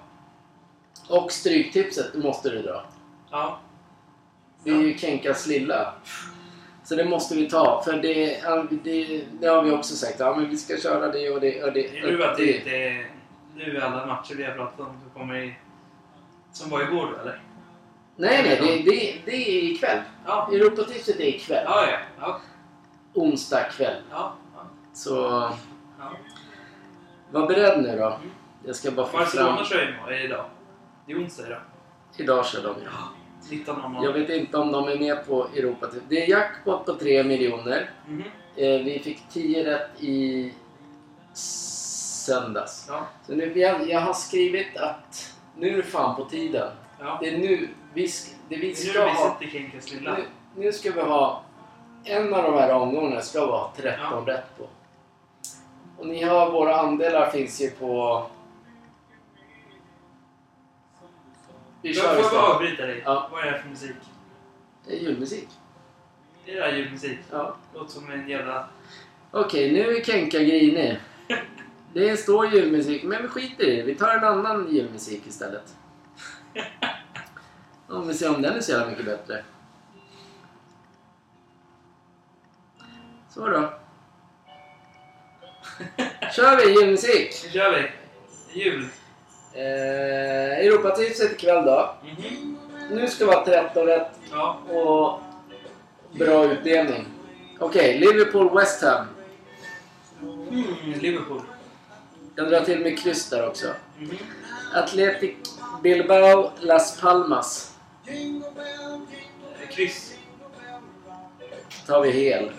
[1.16, 2.84] Och Stryktipset måste du dra.
[3.30, 3.58] ja.
[4.64, 5.94] Det är ju Kenkas lilla.
[6.84, 7.82] Så det måste vi ta.
[7.84, 8.40] För det,
[8.84, 10.16] det, det har vi också sagt.
[10.20, 11.98] Ja, men vi ska köra det och det och det.
[11.98, 13.10] Är du att det inte är
[13.56, 15.54] nu alla matcher vi har pratat om som kommer i...
[16.52, 17.42] Som var igår då, eller?
[18.16, 18.56] Nej, nej.
[18.84, 19.98] Det, det, det är ikväll.
[20.26, 21.64] Ja, Europatipset är ikväll.
[21.66, 21.96] ja, ja.
[22.20, 22.40] ja,
[23.14, 24.02] Onsdag kväll.
[24.10, 24.34] ja.
[24.92, 25.16] Så
[25.98, 26.12] ja.
[27.30, 28.18] var beredd nu då.
[28.64, 29.24] Jag ska bara få fram...
[29.24, 30.44] Barcelona kör ju idag.
[31.06, 31.60] Det är onsdag idag.
[32.16, 32.90] Idag kör de ja.
[33.50, 34.04] 19.00.
[34.04, 36.02] Jag vet inte om de är med på Europatipset.
[36.08, 37.90] Det är jackpot på 3 miljoner.
[38.06, 38.22] Mhm.
[38.56, 40.52] Eh, vi fick 10 rätt i
[41.32, 42.86] söndags.
[42.88, 46.70] Ja, Så nu, jag, jag har skrivit att nu är det fan på tiden.
[47.00, 47.18] ja.
[47.22, 48.08] Det är nu vi,
[48.48, 49.38] det vi Det är ska nu vi ha.
[49.92, 50.16] lilla.
[50.16, 50.24] Nu,
[50.56, 51.42] nu ska vi ha...
[52.04, 54.66] En av de här omgångarna ska vi ha 13 rätt på.
[55.98, 58.26] Och ni har våra andelar finns ju på...
[61.82, 62.44] Vi Jag kör får bara istället.
[62.54, 63.02] avbryta dig.
[63.04, 63.28] Ja.
[63.32, 63.96] Vad är det här för musik?
[64.86, 65.48] Det är julmusik.
[66.46, 67.18] Är det här julmusik?
[67.30, 67.56] Ja.
[67.74, 68.68] Låter som en jävla...
[69.30, 71.00] Okej, nu är Kenka grinig.
[71.94, 73.82] Det står julmusik, men vi skiter i det.
[73.82, 75.74] Vi tar en annan julmusik istället.
[77.88, 79.44] Om vi ser om den är så jävla mycket bättre.
[83.34, 83.70] Så då.
[86.36, 87.40] Kör vi julmusik!
[87.44, 87.90] Nu kör vi!
[88.60, 88.88] Jul!
[89.52, 91.94] Eh, Europatipset ikväll då.
[92.04, 92.58] Mhm.
[92.90, 94.58] Nu ska vi ha 13 rätt Ja.
[94.68, 95.20] och
[96.18, 97.06] bra utdelning.
[97.60, 99.06] Okej, Liverpool West Ham.
[100.22, 100.64] Mm,
[101.00, 101.42] Liverpool.
[102.34, 103.66] Jag drar till med kryss där också.
[103.98, 104.18] Mhm.
[104.74, 105.30] Athletic
[105.82, 107.76] Bilbao Las Palmas.
[108.06, 110.14] Eh, Kryss.
[111.86, 112.50] tar vi hel.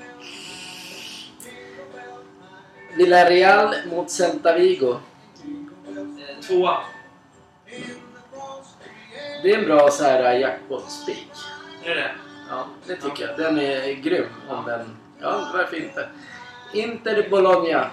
[2.97, 4.95] Villarreal mot Celta Vigo.
[6.47, 6.77] Tvåa.
[9.43, 11.27] Det är en bra så här jackpot-spik.
[11.83, 12.11] Är det?
[12.49, 13.37] Ja, det tycker jag.
[13.37, 14.97] Den är grym om den...
[15.21, 16.09] Ja, varför inte?
[16.73, 17.89] Inter Bologna.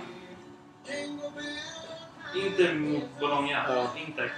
[2.45, 3.65] Inter mot Bologna.
[3.69, 3.87] Ja.
[4.07, 4.33] Inter.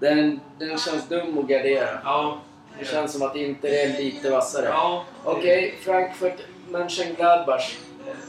[0.00, 2.00] Den, den känns dum att gardera.
[2.04, 2.38] Ja.
[2.78, 4.66] Det känns som att Inter är lite vassare.
[4.68, 5.04] Ja.
[5.24, 7.78] Okej, Frankfurt Mönchengladbach.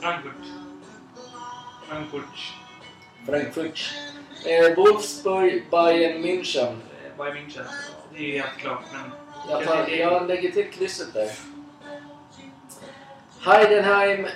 [0.01, 0.56] Frankfurt.
[1.87, 2.53] Frankfurt.
[3.25, 3.93] Frankfurt.
[4.45, 6.67] Eh, Wolfsburg Bayern München.
[6.67, 7.65] Eh, Bayern München.
[8.13, 9.11] Det är ju helt klart, men...
[9.49, 11.31] Jag, tar, jag lägger till krysset där.
[13.41, 14.27] Heidenheim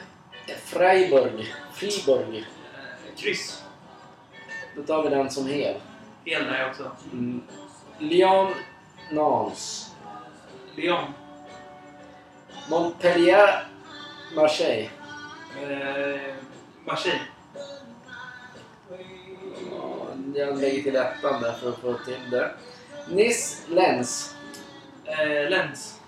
[0.66, 1.54] Freiburg.
[1.74, 2.38] Friburg.
[2.38, 3.64] Eh, Kryss.
[4.76, 5.76] Då tar vi den som hel.
[6.26, 6.92] Hel där också.
[7.14, 7.42] Mm.
[8.00, 8.54] Lyon
[9.12, 9.92] Nantes.
[10.76, 11.14] Lyon.
[12.70, 13.68] Montpellier
[14.36, 14.90] Marseille.
[15.62, 16.36] Eh,
[16.86, 17.22] Marseille.
[20.36, 22.52] Jag lägger till ettan där för att få till det.
[23.10, 24.36] Nice Lens.
[25.06, 26.00] Eh, Lens.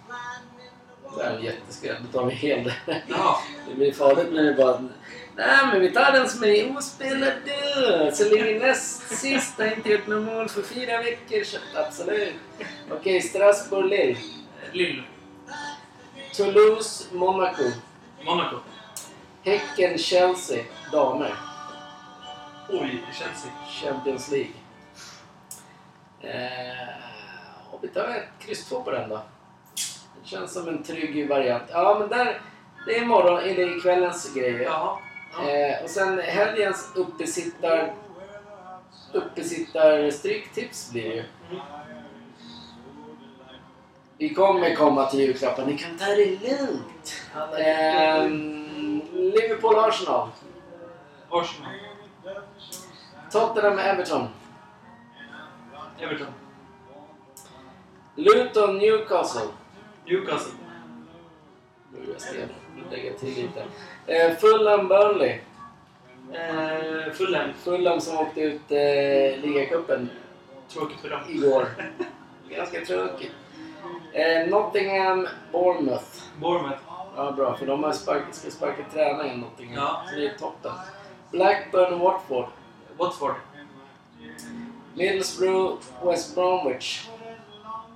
[1.17, 1.95] Det är jätteskräll.
[2.11, 3.03] Då tar vi hel där.
[3.07, 3.35] Jaha.
[3.69, 4.83] Det blir farligt när det bara...
[5.35, 8.11] Nej men vi tar den som är ospelad då.
[8.13, 12.33] Så länge näst sist har inte gjort något mål för fyra veckor så absolut.
[12.91, 14.17] Okej, Strasbourg Lille.
[14.71, 15.03] Lille.
[16.33, 17.63] Toulouse Monaco.
[18.25, 18.55] Monaco.
[19.43, 21.52] Häcken Chelsea damer.
[22.69, 23.51] Oj, Chelsea.
[23.67, 24.53] Champions League.
[26.21, 26.87] Eh,
[27.71, 29.21] och vi tar ett kryss två på den då.
[30.21, 31.63] Det känns som en trygg variant.
[31.69, 32.41] Ja men där,
[32.85, 34.59] det är imorgon, eller kvällens grejer.
[34.59, 34.97] Jaha.
[35.37, 35.49] Ja.
[35.49, 37.93] Eh, och sen helgens uppesittar...
[39.13, 41.23] Uppesittar stryktips blir det ju.
[41.51, 41.61] Mm.
[44.17, 45.65] Vi kommer komma till julklappar.
[45.65, 47.21] Ni kan ta det lugnt.
[47.59, 50.27] Ehm, Liverpool-Arsenal.
[51.29, 51.71] Arsenal.
[53.31, 54.27] Tottenham-Everton.
[55.99, 56.27] Everton.
[58.15, 59.47] Luton-Newcastle.
[60.05, 60.53] Newcastle.
[61.91, 62.47] Nu är jag stel.
[62.91, 63.63] Lägga till lite.
[64.07, 65.39] Eh, Fulham-Burnley.
[66.31, 67.53] Eh, Fulham.
[67.53, 70.09] Fulham som åkte ut eh, ligacupen
[70.69, 71.19] Tråkigt för dem.
[71.29, 71.67] igår.
[72.49, 73.31] Ganska tråkigt.
[74.13, 76.23] Eh, Nottingham-Bournemouth.
[76.39, 76.81] Bournemouth.
[77.15, 77.57] Ja, bra.
[77.57, 79.75] För de har spark, ska sparka i Nottingham.
[79.83, 80.03] Ja.
[80.09, 80.71] Så det är toppen.
[81.33, 82.47] Blackburn-Watford.
[82.97, 83.35] Watford.
[84.95, 87.09] Middlesbrough-West Bromwich.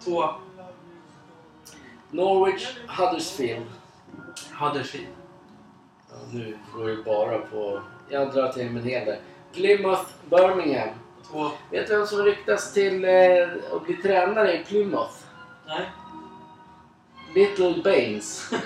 [0.03, 0.29] Två.
[2.11, 3.65] Norwich-Huddersfield.
[4.59, 5.07] Huddersfield.
[6.09, 7.81] Ja, nu får vi bara på...
[8.09, 9.19] Jag drar till med en hel där.
[9.53, 10.89] Plymouth-Birmingham.
[11.31, 11.51] Två.
[11.71, 13.11] Vet du vem som ryktas till eh,
[13.73, 15.13] att bli tränare i Plymouth?
[15.67, 15.85] Nej.
[17.35, 18.51] Little Baines.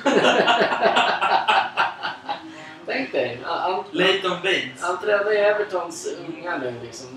[2.92, 3.40] Tänk dig.
[3.44, 4.82] Han, Leighton Baines.
[4.82, 7.08] han tränar i Evertons unga nu liksom.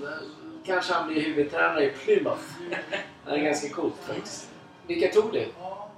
[0.65, 2.41] Kanske han blir huvudtränare i Plymouth.
[3.25, 4.49] Det är ganska coolt faktiskt.
[4.87, 5.45] Vilka tog du?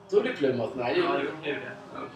[0.09, 0.77] Tog du Plymouth?
[0.77, 1.23] Nej, Ja, du.
[1.25, 1.71] gjorde det.
[1.95, 2.09] Okej.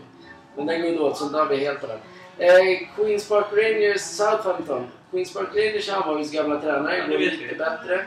[0.56, 2.00] Men den går ju då, så där blir helt på den.
[2.38, 4.88] Eh, Queens Park Rangers Southampton.
[5.12, 6.98] Queens Park Rangers är Hammarbys gamla tränare.
[6.98, 7.56] Ja, det går lite vi.
[7.56, 8.06] bättre.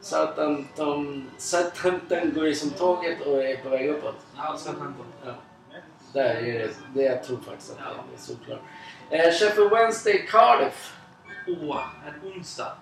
[0.00, 4.16] Southampton, Southampton går ju som tåget och är på väg uppåt.
[4.36, 5.06] Ja, Southampton.
[5.24, 5.32] Ja.
[6.12, 8.60] Där är det, det jag tror faktiskt att det är såklart.
[9.10, 10.94] Eh, Sheffield Wednesday Cardiff.
[11.48, 12.72] Åh, en onsdag.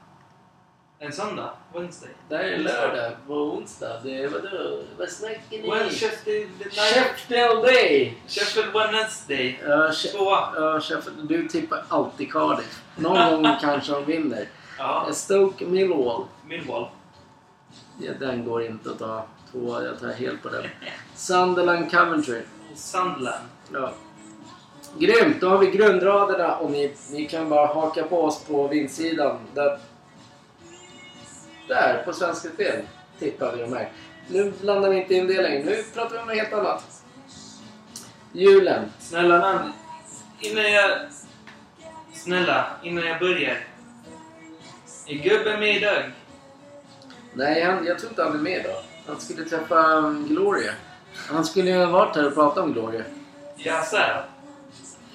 [1.01, 1.51] En söndag?
[1.75, 2.11] Wednesday?
[2.29, 4.01] Där är lördag på onsdag.
[4.05, 4.83] Det är vadå?
[4.99, 5.71] Vad snackar ni?
[5.71, 6.51] Well, Sheffield...
[6.73, 8.19] Sheffield Day!
[8.29, 9.61] Sheffield Wednesday.
[9.67, 10.49] Ja, Tvåa.
[10.57, 11.29] ja, Sheffield.
[11.29, 12.83] Du tippar alltid Cardiff.
[12.97, 14.49] Någon gång kanske de vinner.
[14.79, 15.09] Ja.
[15.12, 16.25] Stoke Millwall.
[16.47, 16.88] Millwall.
[18.01, 19.83] Ja, den går inte att ta två.
[19.83, 20.64] Jag tar helt på den.
[21.14, 22.43] Sunderland Coventry.
[22.75, 23.45] Sunderland.
[23.73, 23.93] Ja.
[24.99, 25.41] Grymt!
[25.41, 29.39] Då har vi grundraderna och ni, ni kan bara haka på oss på vindsidan.
[29.55, 29.79] Där,
[31.69, 32.83] där på Svenska Spel
[33.19, 33.89] tippar vi de här.
[34.29, 35.65] Nu blandar vi inte in det längre.
[35.65, 37.03] Nu pratar vi om något helt annat.
[38.33, 38.93] Julen.
[38.99, 39.73] Snälla namn.
[40.41, 40.99] Innan jag...
[42.15, 43.57] Snälla, innan jag börjar.
[45.07, 46.03] Är gubben med idag?
[47.33, 48.83] Nej, han, jag tror inte han är med då.
[49.07, 50.73] Han skulle träffa um, Gloria.
[51.27, 53.05] Han skulle ju ha varit här och pratat om Gloria.
[53.57, 53.99] Jaså?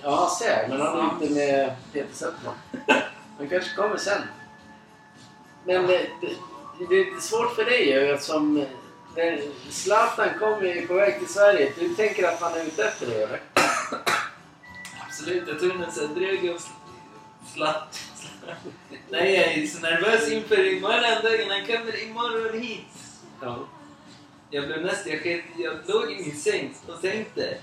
[0.03, 0.67] Ja, ser.
[0.69, 2.53] Men han är inte med Peter Settman.
[3.37, 4.21] Han kanske kommer sen.
[5.65, 6.35] Men det, det,
[6.89, 8.65] det är svårt för dig ju eftersom
[9.15, 11.71] när Zlatan kommer ju på väg till Sverige.
[11.79, 13.41] Du tänker att han är ute efter det eller?
[15.07, 16.61] Absolut, jag tog en sån här dryg och
[17.53, 17.99] slatt.
[19.09, 21.49] Nej, jag är så nervös inför imorgon dagen.
[21.49, 22.85] Han kommer imorgon hit.
[23.41, 23.57] Ja.
[24.53, 25.11] Jag blev nästan...
[25.11, 27.57] Jag, sket- jag låg i min säng och tänkte.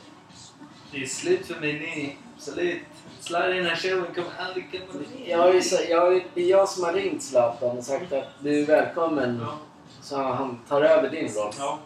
[0.92, 2.12] Det är slut för mig nu.
[2.36, 2.78] Absolut.
[3.20, 6.68] Slarry den här showen kommer aldrig komma Jag har ju, sa- jag det är jag
[6.68, 9.58] som har ringt Zlatan och sagt att du är välkommen Ja.
[10.02, 11.52] så han tar över din roll.
[11.58, 11.78] ja.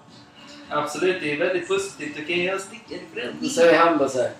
[0.69, 2.17] Absolut, det är väldigt positivt.
[2.23, 3.35] Okej, jag sticker ifrån.
[3.41, 4.33] Då säger han bara såhär.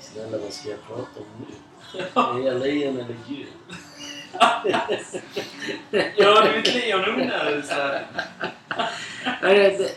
[0.00, 2.44] Snälla vad ska jag prata om nu?
[2.44, 3.46] Är jag lejon eller djur?
[6.16, 7.32] Ja, du är ett lejonunge.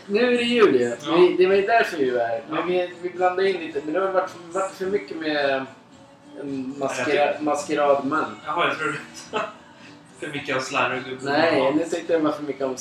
[0.06, 0.96] Nu är det jul ju.
[1.06, 1.16] Ja.
[1.16, 2.42] Vi, det var ju därför vi var här.
[2.48, 2.64] Men Ja.
[2.66, 3.80] vi, vi blandade in lite.
[3.84, 5.66] Men det har varit, varit för mycket med
[6.78, 8.40] maskera, maskeradman.
[8.46, 8.98] Jaha, jag trodde
[10.20, 11.24] för mycket av slarv och gubbor.
[11.24, 12.76] Nej, nu tyckte jag det var för mycket om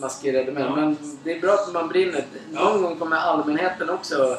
[0.00, 0.62] maskerade män.
[0.62, 0.76] Ja.
[0.76, 2.24] Men det är bra att man brinner.
[2.54, 2.64] Ja.
[2.64, 4.36] Någon gång kommer allmänheten också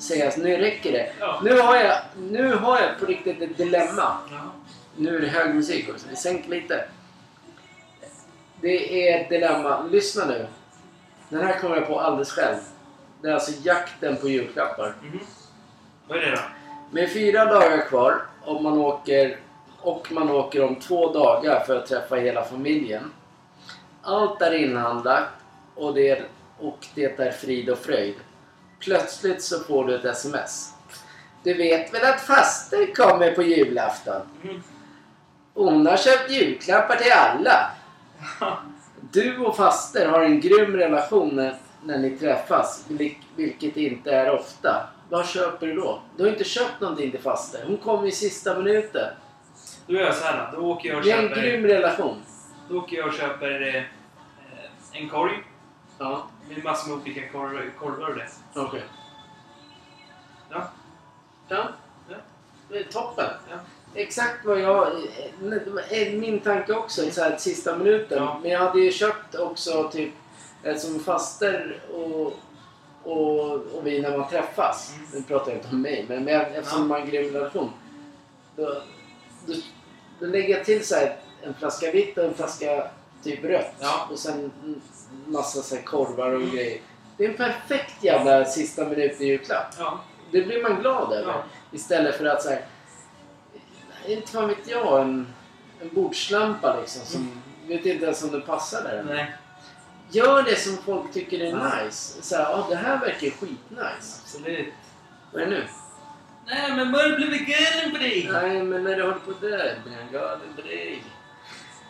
[0.00, 1.12] säga att nu räcker det.
[1.20, 1.40] Ja.
[1.44, 4.16] Nu har jag, nu har jag på riktigt ett dilemma.
[4.98, 6.06] Nu är det hög musik också.
[6.10, 6.84] Vi sänker lite.
[8.60, 9.82] Det är ett dilemma.
[9.82, 10.46] Lyssna nu.
[11.28, 12.56] Den här kommer jag på alldeles själv.
[13.22, 14.94] Det är alltså jakten på julklappar.
[15.02, 15.20] Mhm.
[16.08, 16.40] Vad är det då?
[16.90, 19.38] Med fyra dagar kvar om man åker,
[19.80, 23.12] och man åker om två dagar för att träffa hela familjen.
[24.02, 25.24] Allt är inhandlat
[25.74, 26.26] och det är,
[26.58, 28.14] och det är frid och fröjd.
[28.80, 30.72] Plötsligt så får du ett sms.
[31.42, 34.22] Du vet väl att faster kommer på julafton?
[34.42, 34.62] Mhm.
[35.56, 37.70] Hon har köpt julklappar till alla.
[39.12, 44.30] Du och faster har en grym relation när, när ni träffas, vil- vilket inte är
[44.30, 44.86] ofta.
[45.10, 46.00] Vad köper du då?
[46.16, 47.64] Du har inte köpt någonting till faster.
[47.66, 49.08] Hon kommer i sista minuten.
[49.86, 50.52] Då gör jag så här.
[50.52, 52.22] Då åker jag och Det är en köper, grym relation.
[52.68, 53.82] då åker jag och köper eh,
[55.02, 55.32] en korg
[55.98, 58.26] Ja, med massor med olika korv, korvar och det.
[58.54, 58.82] okej.
[60.50, 60.68] Ja.
[61.48, 61.64] Ja.
[62.08, 62.16] Ja.
[62.68, 63.30] Det är toppen.
[63.50, 63.56] Ja.
[63.94, 64.86] Exakt vad jag...
[65.90, 68.18] eh, Min tanke också, så här, sista minuten.
[68.22, 68.38] Ja.
[68.42, 70.12] Men jag hade ju köpt också typ
[70.62, 72.32] eh, som faster och,
[73.02, 74.92] och, och vi när man träffas.
[74.96, 75.06] Mm.
[75.12, 76.86] Nu pratar jag inte om mig, men med, eftersom Ja.
[76.86, 77.70] man har en grym relation.
[78.56, 78.82] Då,
[79.46, 79.54] då,
[80.20, 82.86] då lägger jag till så här, en flaska vitt och en flaska
[83.24, 83.74] typ rött.
[83.80, 84.08] Ja.
[84.12, 84.82] Och sen en
[85.26, 86.54] massa så här, korvar och Mm.
[86.56, 86.80] grejer.
[87.16, 89.66] Det är en perfekt jävla sista minuten julklapp.
[89.78, 90.00] Ja.
[90.30, 91.34] Det blir man glad över.
[91.72, 92.58] Istället för att säga
[94.12, 95.26] inte fan vet jag, en,
[95.80, 97.02] en bordslampa liksom.
[97.06, 99.04] Som, Vet inte ens om den passar där.
[99.08, 99.32] Nej,
[100.10, 101.84] Gör det som folk tycker är Ja.
[101.84, 102.22] nice.
[102.22, 104.20] Så här, ah, det här verkar skitnice.
[104.24, 104.74] absolut.
[105.32, 105.64] Vad är det nu?
[106.46, 108.28] Nej, men bara blev galen på dig.
[108.32, 111.02] Nej, men när du håller på där blir jag galen på dig.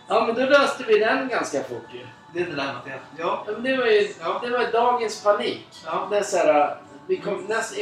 [0.08, 2.06] Ja, men då löste vi den ganska fort ju.
[2.34, 2.92] Det är dilemmat, ja.
[3.18, 3.44] Ja.
[3.46, 4.40] Ja, men det var ju Ja.
[4.44, 5.68] det var dagens panik.
[5.84, 6.08] Ja.
[6.10, 6.76] Det är så här,
[7.06, 7.74] vi kom näst,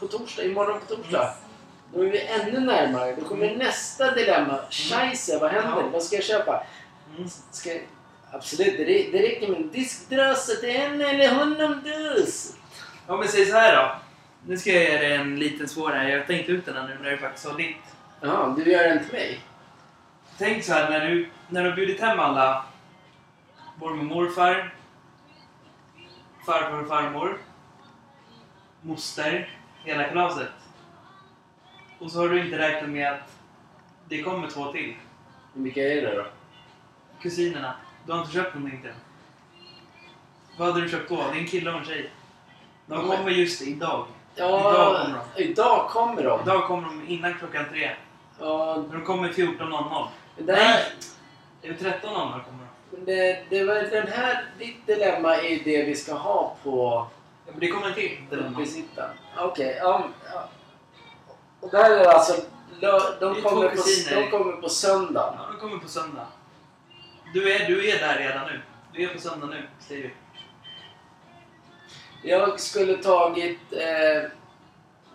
[0.00, 1.34] på torsdag, imorgon på torsdag.
[1.94, 3.16] Då är vi ännu närmare.
[3.20, 3.58] Då kommer Mm.
[3.58, 4.58] nästa dilemma.
[4.70, 5.82] Scheisse, vad händer?
[5.82, 5.88] Ja.
[5.92, 6.64] Vad ska jag köpa?
[7.16, 7.28] Mm.
[7.50, 7.70] Ska,
[8.30, 8.76] absolut,
[9.12, 12.52] det, räcker med en diskdrasse till en eller honom dus.
[13.06, 13.94] ja, men säg så här då.
[14.46, 16.10] Nu ska jag ge dig en liten svårare.
[16.10, 17.76] Jag tänkte ut den här nu när du faktiskt sa ditt.
[18.20, 19.40] Ja, du gör den till mig?
[20.38, 22.64] Tänk så här när du, när du har bjudit hem alla.
[23.76, 24.74] Mormor morfar.
[26.46, 27.38] Farfar och farmor.
[28.82, 29.58] Moster.
[29.84, 30.48] Hela kalaset.
[31.98, 33.32] Och så har du inte räknat med att
[34.08, 34.94] det kommer två till.
[35.52, 36.26] Vilka är det då?
[37.22, 37.74] Kusinerna.
[38.06, 38.98] Du har inte köpt någonting till dem.
[40.58, 41.16] Vad hade du köpt då?
[41.16, 42.10] Det är en kille och en tjej.
[42.86, 44.06] De kommer just idag.
[44.34, 45.20] Ja, Idag kommer
[45.50, 46.40] Idag kommer de.
[46.42, 47.90] Idag kommer de innan klockan tre.
[48.40, 50.06] Ja, De kommer 14.00.
[50.38, 50.82] det, här,
[51.62, 52.00] Det är 13.00
[52.44, 53.04] kommer de.
[53.04, 57.06] det, det var den här, ditt dilemma är det vi ska ha på
[57.46, 58.18] Ja, men det kommer en till.
[58.30, 58.58] dilemma.
[59.38, 60.48] Okej, ja, ja.
[61.66, 62.32] Och där är det alltså...
[62.80, 63.82] De Det är två kommer, på,
[64.14, 65.34] de kommer på söndagen.
[65.38, 66.26] Ja, de kommer på söndag.
[67.34, 68.60] Du är, du är där redan nu.
[68.92, 70.02] Du är på söndag nu, säger
[72.22, 72.30] vi.
[72.30, 73.58] Jag skulle tagit...
[73.72, 74.30] Eh,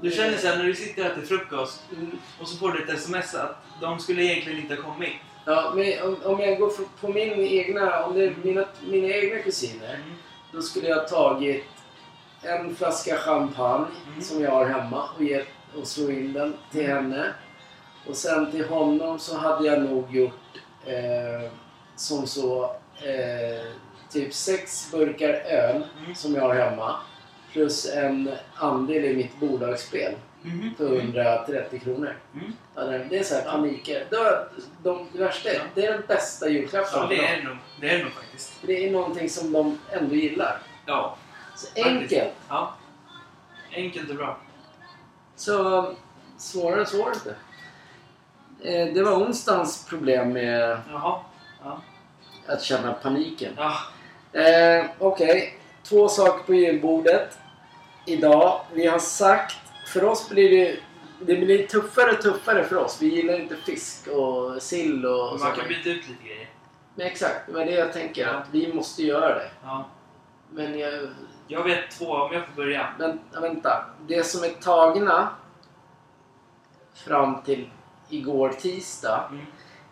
[0.02, 2.89] Du känner sen när du sitter och äter frukost mm, och så får du ett
[2.89, 5.14] sms att de skulle egentligen inte ha kommit.
[5.45, 6.72] ja, men om, om jag går
[7.02, 8.06] på min egna...
[8.06, 9.93] Om det är mina, mina egna kusiner.
[9.95, 10.14] Mm.
[10.52, 11.66] Då skulle jag tagit
[12.43, 14.22] en flaska champagne Mm.
[14.22, 15.47] som jag har hemma och, gett,
[15.78, 16.95] och slå in den till Mm.
[17.11, 17.34] henne.
[18.07, 20.34] Och sen till honom så hade jag nog gjort
[20.86, 21.51] eh,
[21.95, 22.63] som så
[23.03, 23.65] eh,
[24.09, 26.15] typ sex burkar öl Mm.
[26.15, 26.95] som jag har hemma.
[27.51, 30.13] Plus en andel i mitt bolagsspel
[30.43, 30.74] Mhm.
[30.78, 32.17] för 130 kronor.
[32.34, 32.53] Mm.
[32.76, 34.05] Ja, det- är så här paniker.
[34.09, 34.47] Det,
[34.84, 36.99] de, det värsta är, det är den bästa julklappen.
[36.99, 37.57] Ja, det är nog.
[37.82, 38.53] Det är nog faktiskt.
[38.61, 40.57] det är någonting som de ändå gillar.
[40.86, 41.17] Ja.
[41.55, 42.34] Så enkelt.
[42.49, 42.74] Ja.
[43.76, 44.38] Enkelt och bra.
[45.41, 45.87] Så
[46.37, 47.35] svårare än så är det inte.
[48.63, 51.19] Eh, det var onsdagens problem med Jaha.
[51.63, 51.81] Ja.
[52.47, 53.53] att känna paniken.
[53.57, 53.73] ja.
[54.39, 57.37] Eh, Okej, två saker på julbordet
[58.05, 58.61] idag.
[58.73, 59.55] Vi har sagt,
[59.87, 60.79] för oss blir det,
[61.25, 62.97] det blir tuffare och tuffare för oss.
[63.01, 65.55] Vi gillar inte fisk och sill och Man sånt.
[65.55, 66.49] kan byta ut lite grejer.
[66.95, 68.27] Men exakt, det var det jag tänker.
[68.27, 69.49] Att vi måste göra det.
[69.63, 69.85] Ja.
[70.51, 70.93] Men jag,
[71.47, 72.87] Jag vet två, om jag får börja.
[72.99, 73.85] vänta, vänta.
[74.07, 75.29] Det som är tagna
[76.93, 77.69] fram till
[78.09, 79.27] igår tisdag.
[79.31, 79.45] Mm.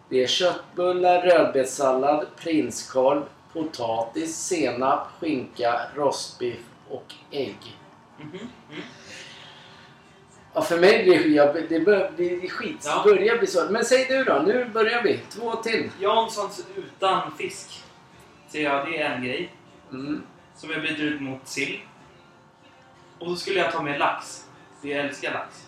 [0.10, 3.24] Det är köttbullar, rödbetssallad, prinskorv,
[3.54, 7.78] potatis, senap, skinka, rostbiff och ägg.
[8.18, 8.30] Mhm.
[8.70, 8.84] Mm.
[10.54, 12.84] Ja, för mig blir det, det bör, det skit.
[12.86, 13.02] Ja.
[13.06, 13.66] Börjar bli så.
[13.70, 15.18] Men säg du då, nu börjar vi.
[15.30, 15.90] Två till.
[16.00, 17.84] Janssons utan fisk.
[18.48, 19.54] Ser jag, det är en grej.
[19.92, 20.24] Mm.
[20.60, 21.80] Som jag byter ut mot sill.
[23.20, 24.46] Och så skulle jag ta med lax.
[24.82, 25.68] För jag älskar lax.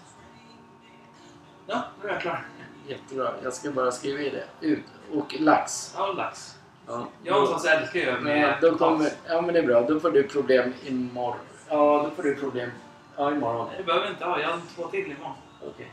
[1.68, 2.46] Ja, nu är jag klar.
[2.88, 3.34] Jättebra.
[3.44, 4.68] Jag ska bara skriva i det.
[4.68, 4.84] Ut.
[5.14, 5.94] Och lax.
[5.98, 6.56] Ja, lax.
[6.88, 7.08] Ja.
[7.24, 9.82] Janssons älskar jag Men med då kommer, ja men det är bra.
[9.82, 11.38] Då får du problem imorgon.
[11.70, 12.70] Ja, då får du problem.
[13.18, 13.70] Ja, imorgon.
[13.78, 14.39] Det behöver jag inte ha.
[14.39, 15.36] Jag har två till imorgon.
[15.62, 15.92] Okej.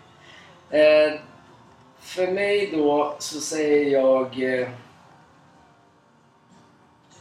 [0.80, 1.20] Eh,
[2.00, 4.42] för mig då så säger jag...
[4.42, 4.68] Eh,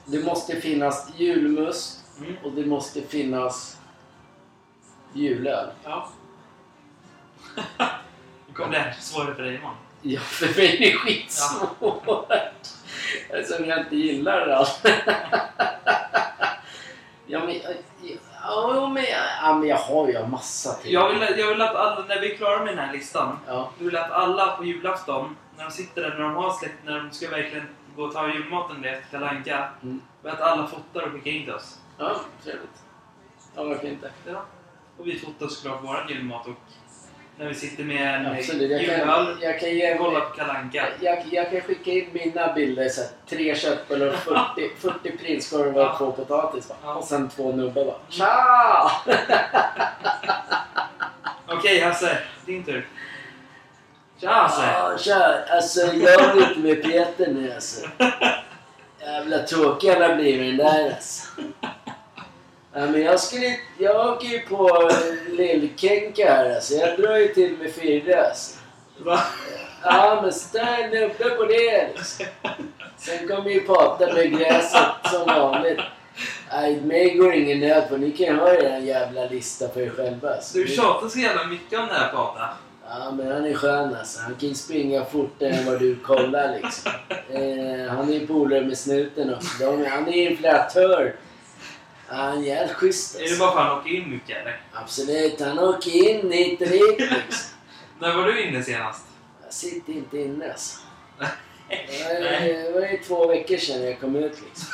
[0.08, 2.36] det måste finnas julmust Mm.
[2.43, 3.78] och det måste finnas
[5.14, 5.70] julöl.
[5.84, 6.10] Ja.
[8.47, 9.76] Nu kommer det svårare för dig imorgon.
[10.01, 12.32] Ja, för mig är det skitsvårt.
[13.30, 14.51] Eftersom jag inte gillar det
[17.28, 19.03] ja, men, ja, men,
[19.41, 20.93] ja, men jag har ju massa till.
[20.93, 23.72] Jag vill, jag vill att alla, när vi är klara med den här listan, Ja.
[23.80, 26.76] då vill jag att alla på julafton, när de sitter där, när de har släkt,
[26.86, 27.68] när de ska verkligen
[27.98, 30.02] gå och ta julmaten efter Kalle Anka, Mm.
[30.24, 31.78] att alla fotar och skickar in till oss.
[31.98, 32.70] ja, trevligt.
[33.56, 34.12] Ja, varför inte?
[34.28, 34.45] Ja.
[34.98, 36.54] Och vi fotar såklart vår julmat och
[37.39, 38.72] när vi sitter med en Absolut.
[38.72, 40.88] Jag julöl kan, jag kan ge och kollar på Kalle Anka.
[41.02, 42.89] jag, jag kan skicka in mina bilder.
[42.89, 45.98] Så här, tre köttbullar och 40, 40 prinskorvar och Ja.
[45.98, 46.72] två potatis.
[46.84, 46.93] Ja.
[46.93, 47.95] Och sen två nubbar bara.
[48.10, 48.91] Tja!
[51.48, 52.88] Okej Hasse, din tur.
[54.22, 54.61] Tja Hasse!
[54.61, 55.36] Ja, tja!
[55.49, 57.88] Alltså jag är ute med Peter nu alltså.
[58.99, 61.28] Jävla tråkig alla blir med den där alltså.
[62.74, 63.55] Ja, men jag skulle...
[63.78, 66.74] Jag åker ju på eh, Lill-Kenka här alltså.
[66.74, 68.59] Jag drar ju till med Firre alltså.
[68.97, 69.20] Va?
[69.84, 72.26] Ja, men en nubbe på det liksom.
[72.97, 75.80] Sen kommer ju prata med gräset som vanligt.
[76.51, 77.97] Nej, mig går ingen nöd på.
[77.97, 80.34] Ni kan ju ha er jävla lista för er själva.
[80.34, 80.57] Alltså.
[80.57, 82.49] Du tjatar så jävla mycket om det här Pata.
[82.90, 84.22] Ja, men han är skön alltså.
[84.22, 86.92] Han kan ju springa fortare än vad du kollar liksom.
[87.30, 89.50] Eh, han är ju polare med snuten också.
[89.60, 91.16] De, han är inflatör.
[92.10, 93.40] Ja, han är jävligt schysst Är det alltså.
[93.40, 94.60] bara för att han åker in mycket eller?
[94.74, 97.58] Absolut, han åker in hit och dit liksom.
[98.00, 99.06] När var du inne senast?
[99.44, 100.80] Jag sitter inte inne alltså.
[101.70, 104.68] Det var, det var ju två veckor sedan jag kom ut liksom.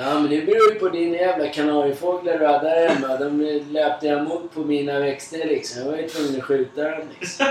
[0.00, 3.16] Ja men det beror ju på dina jävla kanariefåglar du hade där hemma.
[3.16, 3.40] De
[3.70, 5.82] löpte jag emot på mina växter liksom.
[5.82, 7.46] Jag var ju tvungen att skjuta dem liksom.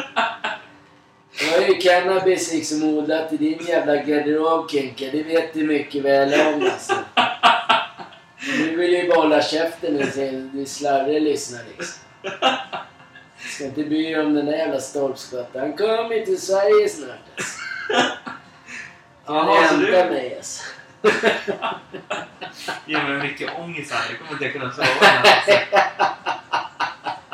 [1.39, 5.05] Det var ju cannabis liksom odlat i din jävla garderob Kenka.
[5.11, 6.93] Det vet du mycket väl om alltså.
[8.57, 10.19] Du vill ju bara hålla käften så
[10.53, 12.01] du slarvig lyssnar liksom.
[13.37, 15.61] Ska inte bry dig om den där jävla stolpskotten.
[15.61, 17.59] Han kommer till Sverige snart alltså.
[19.25, 20.63] Han Jaha, så du- mig alltså.
[22.85, 24.11] ger mig mycket ångest här.
[24.11, 24.87] Det kommer inte jag kunna sova.
[24.87, 25.51] Alltså.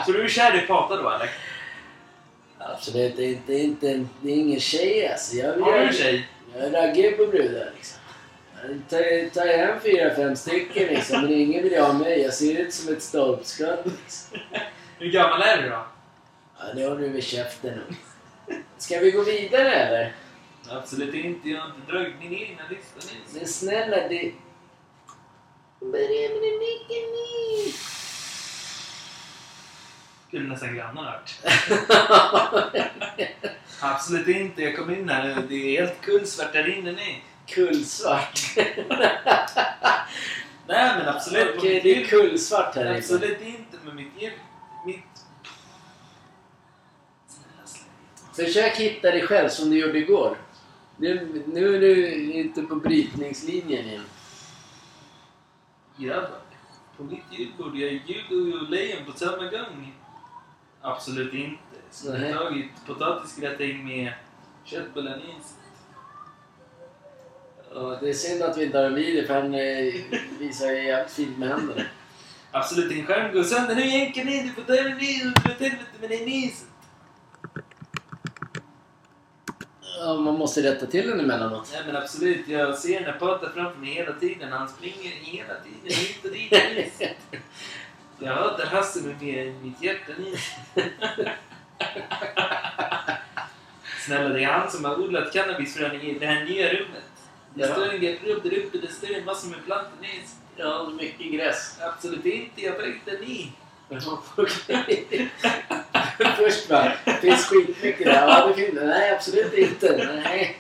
[0.06, 1.30] Så du är kär i Pata då eller?
[2.58, 3.54] Absolut inte.
[3.54, 5.36] inte det är ingen tjej alltså.
[5.36, 6.28] Jag, Har du en tjej?
[6.58, 8.00] jag raggar på brudar liksom.
[8.62, 11.22] Jag tar, hem fyra, fem stycken liksom.
[11.22, 12.22] Men ingen vill ha mig.
[12.22, 14.40] Jag ser ut som ett stolpskott liksom.
[15.00, 15.86] Hur gammal är du då?
[16.60, 17.96] Ja, det har du med käften om.
[18.78, 20.14] Ska vi gå vidare eller?
[20.70, 21.50] Absolut inte.
[21.50, 23.34] Jag har inte dragit min egna lista Nils.
[23.34, 24.32] Men snälla det...
[25.80, 27.72] Börja med den micken nu.
[30.28, 31.40] Skulle nästan grannen hört.
[33.80, 34.62] Absolut inte.
[34.62, 37.16] Jag kom in här Det är helt kullsvart där inne nu.
[37.48, 38.40] Kullsvart.
[40.68, 41.56] Nej men absolut.
[41.58, 42.98] Okej, det är kullsvart här inne.
[42.98, 43.78] Absolut inte.
[43.86, 44.34] Men mitt djur...
[44.86, 45.04] Mitt...
[48.36, 50.38] Försök hitta dig själv som du gjorde igår.
[50.98, 54.04] Nu, nu är du inte på brytningslinjen igen.
[55.98, 56.40] Grabbar.
[56.98, 57.76] På mitt julbord.
[57.76, 59.94] Jag är jul och lejon på samma gång.
[60.82, 61.58] Absolut inte.
[61.92, 62.34] Skulle Nej.
[62.34, 64.14] tagit potatisgratäng med
[64.64, 65.58] köttbullar Nils.
[67.74, 69.94] Ja, det är synd att vi inte har en video för han eh,
[70.40, 71.82] visar ju jävligt fint med händerna.
[72.52, 74.44] Absolut, din skärm går sönder nu jänken ner.
[74.44, 76.66] Du ner och dra åt helvete med dig Nils.
[79.82, 81.70] Ja, man måste rätta till den emellanåt.
[81.74, 83.20] Nej men absolut, jag ser den här
[83.54, 84.52] framför mig hela tiden.
[84.52, 87.02] Han springer hela tiden hit och dit.
[88.20, 90.38] Jag hatar Hasse med mitt hjärta i.
[94.06, 97.04] Snälla, det är han som har odlat cannabisfrön i det här nya rummet.
[97.54, 100.08] Det står en garderob där uppe, det står en massa med plantor.
[100.56, 101.80] Ja, mycket gräs.
[101.82, 103.52] Absolut inte, jag bräckte den i.
[104.36, 105.32] Okej.
[106.38, 106.92] Först bara,
[107.22, 108.28] finns skitmycket där.
[108.28, 108.86] Ja, det finns det.
[108.86, 110.22] Nej, absolut inte.
[110.24, 110.58] Nej.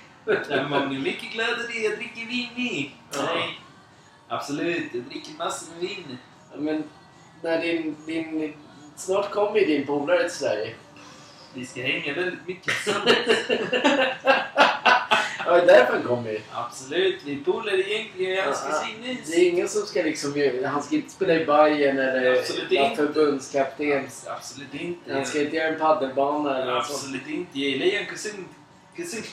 [0.49, 2.91] Ja, man blir mycket gladare, jag dricker vin i.
[3.17, 3.59] Nej.
[4.27, 6.17] Absolut, jag dricker massor med vin.
[6.57, 6.83] Men
[7.41, 8.53] när din, din...
[8.95, 10.73] Snart kommer ju din polare till Sverige.
[11.53, 13.15] Vi ska hänga väldigt mycket tillsammans.
[15.45, 16.39] Ja, det är därför han kommer ju.
[16.51, 18.31] Absolut, vi är polare egentligen.
[18.33, 19.31] Jag ska Ja, se nyss.
[19.31, 20.51] Det är ingen som ska liksom...
[20.65, 22.33] Han ska inte spela i Bayern eller
[22.79, 24.07] vara förbundskapten.
[24.27, 25.13] Absolut inte.
[25.13, 26.99] Han ska inte göra en paddelbana eller något sånt.
[26.99, 27.59] Absolut inte.
[27.59, 28.45] Jag är lejon kusin.
[28.95, 29.23] Kusin.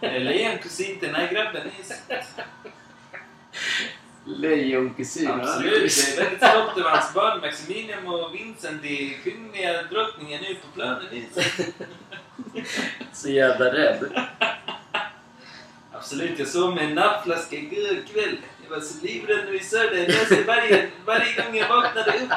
[0.00, 1.62] Lejon kusin till den här grabben.
[4.24, 5.30] Lejonkusin.
[5.30, 5.72] Absolut.
[5.72, 8.82] Jag är väldigt stolt över hans barn Maximilian och Vincent.
[8.82, 11.24] Det är kungliga drottningen nu på planen.
[13.12, 14.22] Så jävla rädd.
[16.06, 16.38] Absolut.
[16.38, 18.36] Jag sov med en nappflaska igår kväll.
[18.64, 19.98] Jag var så livrädd när vi sa det.
[19.98, 22.32] Jag läste varje, varje gång jag vaknade upp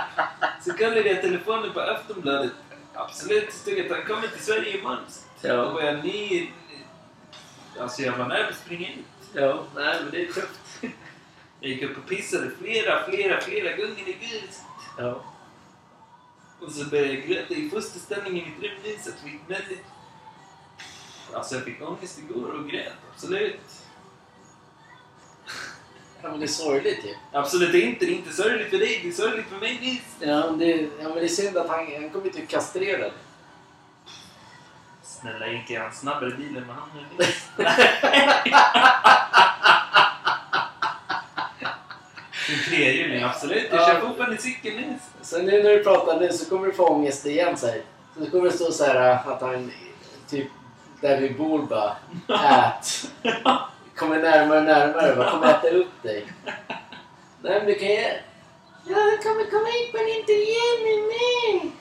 [0.66, 2.52] så kollade jag telefonen på Aftonbladet.
[2.94, 5.00] Absolut, stod att han kommer till Sverige imorgon.
[5.42, 5.70] Då Ja.
[5.72, 6.50] var jag ny...
[7.80, 9.06] Alltså jag var nära att springa ut.
[9.34, 10.60] Ja, nej men det är tufft.
[11.60, 14.50] Jag gick upp och pissade flera, flera, flera gånger igår.
[14.98, 15.24] Ja.
[16.60, 19.84] Och så började jag gråta i fosterställning i mitt rum nu så att väldigt...
[21.34, 23.60] Alltså jag fick ångest igår och grät, absolut.
[26.22, 27.16] ja men det är sorgligt ju.
[27.32, 30.02] Absolut inte, det är inte sorgligt för dig, det är sorgligt för mig Nils.
[30.20, 33.12] Ja, det, ja men det är synd att han, han kommer typ kastrera dig.
[35.04, 36.90] Snälla Inke, är han snabbare i bilen än han
[42.48, 43.68] är trehjuling, absolut.
[43.72, 44.02] Jag kör Ja.
[44.08, 45.02] fortfarande cykel Nils.
[45.22, 47.82] Så nu när du pratar nu så kommer du få ångest igen så här.
[48.20, 48.96] Så kommer det stå så här
[49.28, 49.72] att han
[50.30, 50.48] typ
[51.02, 51.96] där vi bor bara
[52.28, 52.86] ät.
[53.96, 56.26] Kommer närmare och närmare bara kommer äta upp dig.
[57.42, 58.06] Nej men du kan ju...
[58.88, 61.72] Ja, han kommer komma hit på en intervju med mig.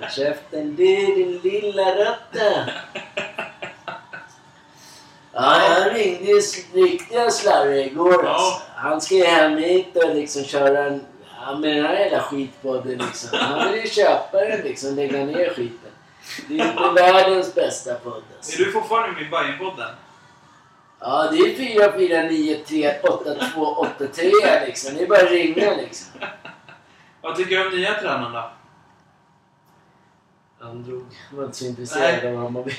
[0.00, 2.70] Håll käften du din lilla råtta.
[5.32, 6.40] Ja, jag ringde ju
[6.74, 8.30] riktiga slarvig igår Ja.
[8.30, 8.62] alltså.
[8.74, 11.04] Han ska ju hem hit och liksom köra en...
[11.40, 13.38] Ja, med den här jävla skitpodden liksom.
[13.38, 15.85] Han vill ju köpa den liksom, lägga ner skiten.
[16.48, 18.62] Det är inte världens bästa podd alltså.
[18.62, 19.94] Är du fortfarande med i Bajenpodden?
[21.00, 24.30] Ja, det är 4, 4, 9, 3, 8, 2, 8, 3
[24.66, 24.94] liksom.
[24.94, 26.20] Det är bara att ringa liksom.
[27.20, 28.50] Vad tycker du om nya tränaren då?
[30.60, 31.06] Han drog.
[31.28, 32.72] Han var inte så intresserad av Hammarby.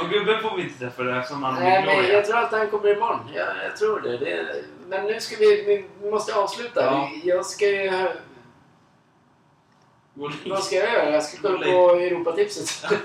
[0.00, 2.70] Och gubben får vi inte träffa det eftersom han Nej, men jag tror att han
[2.70, 3.30] kommer imorgon.
[3.34, 4.16] Ja, jag tror det.
[4.16, 5.84] det men nu ska vi...
[6.00, 6.84] Vi måste avsluta.
[6.84, 7.10] Ja.
[7.24, 8.08] Jag ska ju...
[10.46, 11.10] Vad ska jag göra?
[11.10, 12.90] Jag ska kolla på Europatipset.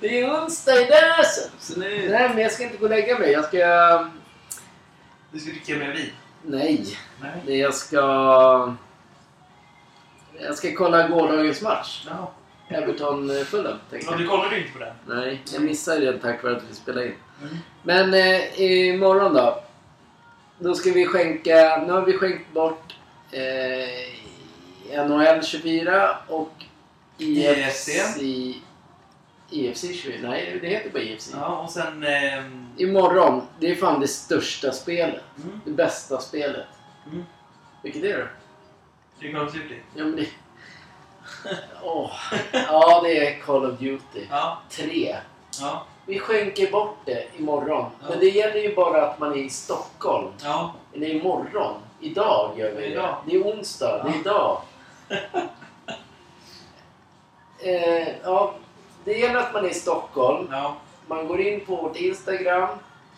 [0.00, 1.50] det är onsdag idag alltså.
[1.56, 2.10] Absolut.
[2.10, 3.32] Nej, men jag ska inte gå och lägga mig.
[3.32, 3.58] Jag ska...
[5.30, 6.10] Du ska dricka mer vin?
[6.42, 6.98] Nej.
[7.20, 7.58] Nej.
[7.58, 8.74] Jag ska...
[10.40, 12.06] Jag ska kolla gårdagens match.
[12.10, 12.32] Ja.
[12.70, 14.18] Everton-Fulham, jag.
[14.18, 14.94] du kollade inte på den?
[15.06, 17.14] Nej, jag missade det tack vare att vi spelade in.
[17.42, 17.56] Mm.
[17.82, 19.62] Men eh, imorgon då.
[20.58, 21.84] Då ska vi skänka...
[21.86, 22.96] Nu har vi skänkt bort
[23.30, 24.17] eh,
[24.96, 26.50] NHL 24 och
[27.18, 27.88] IFC...
[29.50, 30.28] IFC 24?
[30.30, 31.32] Nej, det heter bara IFC.
[31.34, 32.02] Ja, och sen...
[32.04, 35.22] ehm, Imorgon, det är fan det största spelet.
[35.44, 35.60] Mm.
[35.64, 36.66] Det bästa spelet.
[37.06, 37.24] Mm.
[37.82, 38.28] Vilket är det?
[39.20, 39.74] Det är Call of Duty.
[39.94, 40.26] Ja, men det...
[41.82, 42.10] Åh.
[42.52, 44.26] Ja, det är Call of Duty.
[44.30, 44.58] Ja.
[44.70, 45.16] 3.
[45.60, 45.86] Ja.
[46.06, 47.90] Vi skänker bort det imorgon.
[48.00, 48.06] Ja.
[48.10, 50.28] Men det gäller ju bara att man är i Stockholm.
[50.42, 50.74] Ja.
[50.94, 51.74] Eller imorgon.
[52.00, 52.86] Idag gör vi det.
[52.86, 53.16] Idag.
[53.26, 54.04] Det är onsdag.
[54.04, 54.60] Det är idag.
[57.58, 58.54] eh, ja,
[59.04, 60.48] det gäller att man är i Stockholm.
[60.50, 60.76] Ja.
[61.06, 62.68] Man går in på vårt Instagram,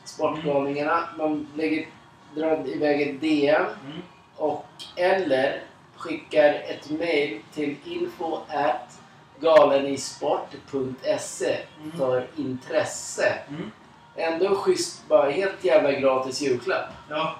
[0.05, 1.09] Sportgalningarna.
[1.19, 1.87] Man lägger,
[2.35, 3.65] drar iväg ett DM.
[3.87, 4.03] Mm.
[4.37, 4.67] Och,
[4.97, 5.63] eller
[5.97, 8.99] skickar ett mail till info at
[9.41, 11.93] galenisport.se Mm.
[11.99, 13.39] för intresse.
[13.49, 13.71] Mm.
[14.17, 16.85] Ändå schysst, bara helt jävla gratis julklapp.
[17.09, 17.35] Ja.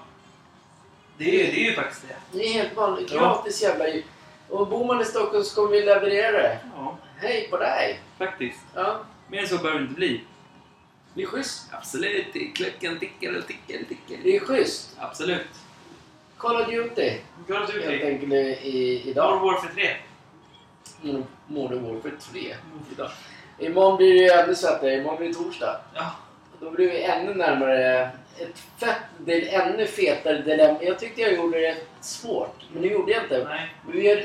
[1.17, 2.15] Det är, det är ju faktiskt det.
[2.37, 3.19] Det är helt vanligt, Ja.
[3.19, 4.03] gratis jävla jul.
[4.51, 6.59] Och bor man i Stockholm så kommer vi leverera det.
[6.75, 7.99] Ja, Hej på dig!
[8.17, 8.59] faktiskt.
[8.75, 10.21] Ja, Mer så behöver det inte bli.
[11.13, 11.69] det är schysst.
[11.71, 12.25] Absolut.
[12.55, 14.23] Klockan tickar och tickar och tickar.
[14.23, 14.95] Det är schysst.
[14.99, 15.47] Absolut.
[16.37, 18.05] Call of Duty Call of helt Duty.
[18.05, 19.39] enkelt i, Modern idag.
[19.39, 19.89] Warfare 3.
[21.03, 21.23] Mm.
[21.47, 22.55] Modern Warfare 3
[22.95, 23.09] idag.
[23.59, 24.95] Imorgon blir det ju ännu svettigare.
[24.95, 25.79] Imorgon blir det torsdag.
[25.93, 26.11] Ja.
[26.59, 28.95] Då blir vi ännu närmare ett fett,
[29.25, 30.83] det är ännu fetare dilemma.
[30.83, 33.43] Jag tyckte jag gjorde det svårt, men det gjorde jag inte.
[33.49, 34.23] Nej, Men vi gör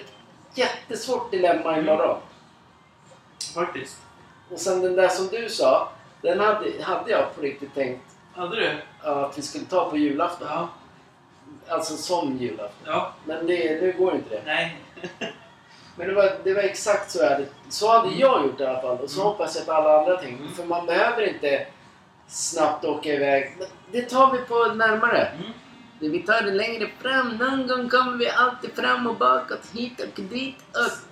[0.58, 2.18] jättesvårt dilemma imorgon.
[3.54, 3.96] faktiskt.
[4.52, 5.88] Och sen den där som du sa,
[6.22, 8.02] den hade, hade jag på riktigt tänkt
[8.34, 8.70] Hade du?
[9.10, 10.48] att vi skulle ta på julafton.
[10.50, 10.68] Ja.
[11.68, 12.82] Alltså som julafton.
[12.86, 13.12] Ja.
[13.24, 14.42] Men det, nu går inte det.
[14.46, 14.76] Nej.
[15.98, 18.80] Men det var, det var exakt så jag hade, så hade jag gjort i alla
[18.80, 18.98] fall.
[18.98, 19.32] Och så Mm.
[19.32, 20.42] hoppas jag att alla andra tänker.
[20.42, 20.54] Mm.
[20.54, 21.66] För man behöver inte
[22.28, 23.54] snabbt åka iväg.
[23.58, 25.24] Men Det tar vi på närmare.
[25.26, 25.50] Mm.
[26.00, 27.28] Det vi tar det längre fram.
[27.36, 29.70] Någon gång kommer vi alltid fram och bakåt.
[29.72, 30.56] Hit och dit.
[30.70, 31.06] Och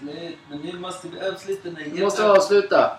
[0.00, 2.96] men nu måste vi avsluta den vi måste avsluta.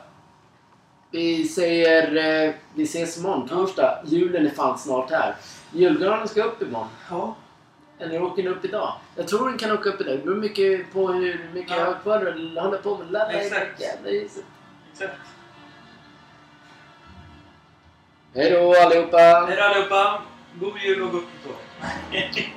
[1.12, 2.16] Vi säger...
[2.48, 4.04] Eh, vi ses imorgon, torsdag.
[4.06, 5.36] Julen är fan snart här.
[5.72, 6.88] Julgranen ska upp imorgon.
[7.10, 7.36] Ja.
[8.00, 8.94] Eller åker den upp idag?
[9.16, 10.18] Jag tror den kan åka upp idag.
[10.18, 11.84] Det beror mycket på hur mycket Ja.
[11.84, 13.28] högkvarter du håller på med.
[13.32, 13.82] Exakt.
[13.82, 14.44] jävla huset.
[14.92, 15.14] Exakt.
[18.36, 19.18] Hej då allihopa!
[19.18, 20.22] Hej då allihopa!
[20.54, 21.56] God jul och gott nytt år!
[22.12, 22.54] Hej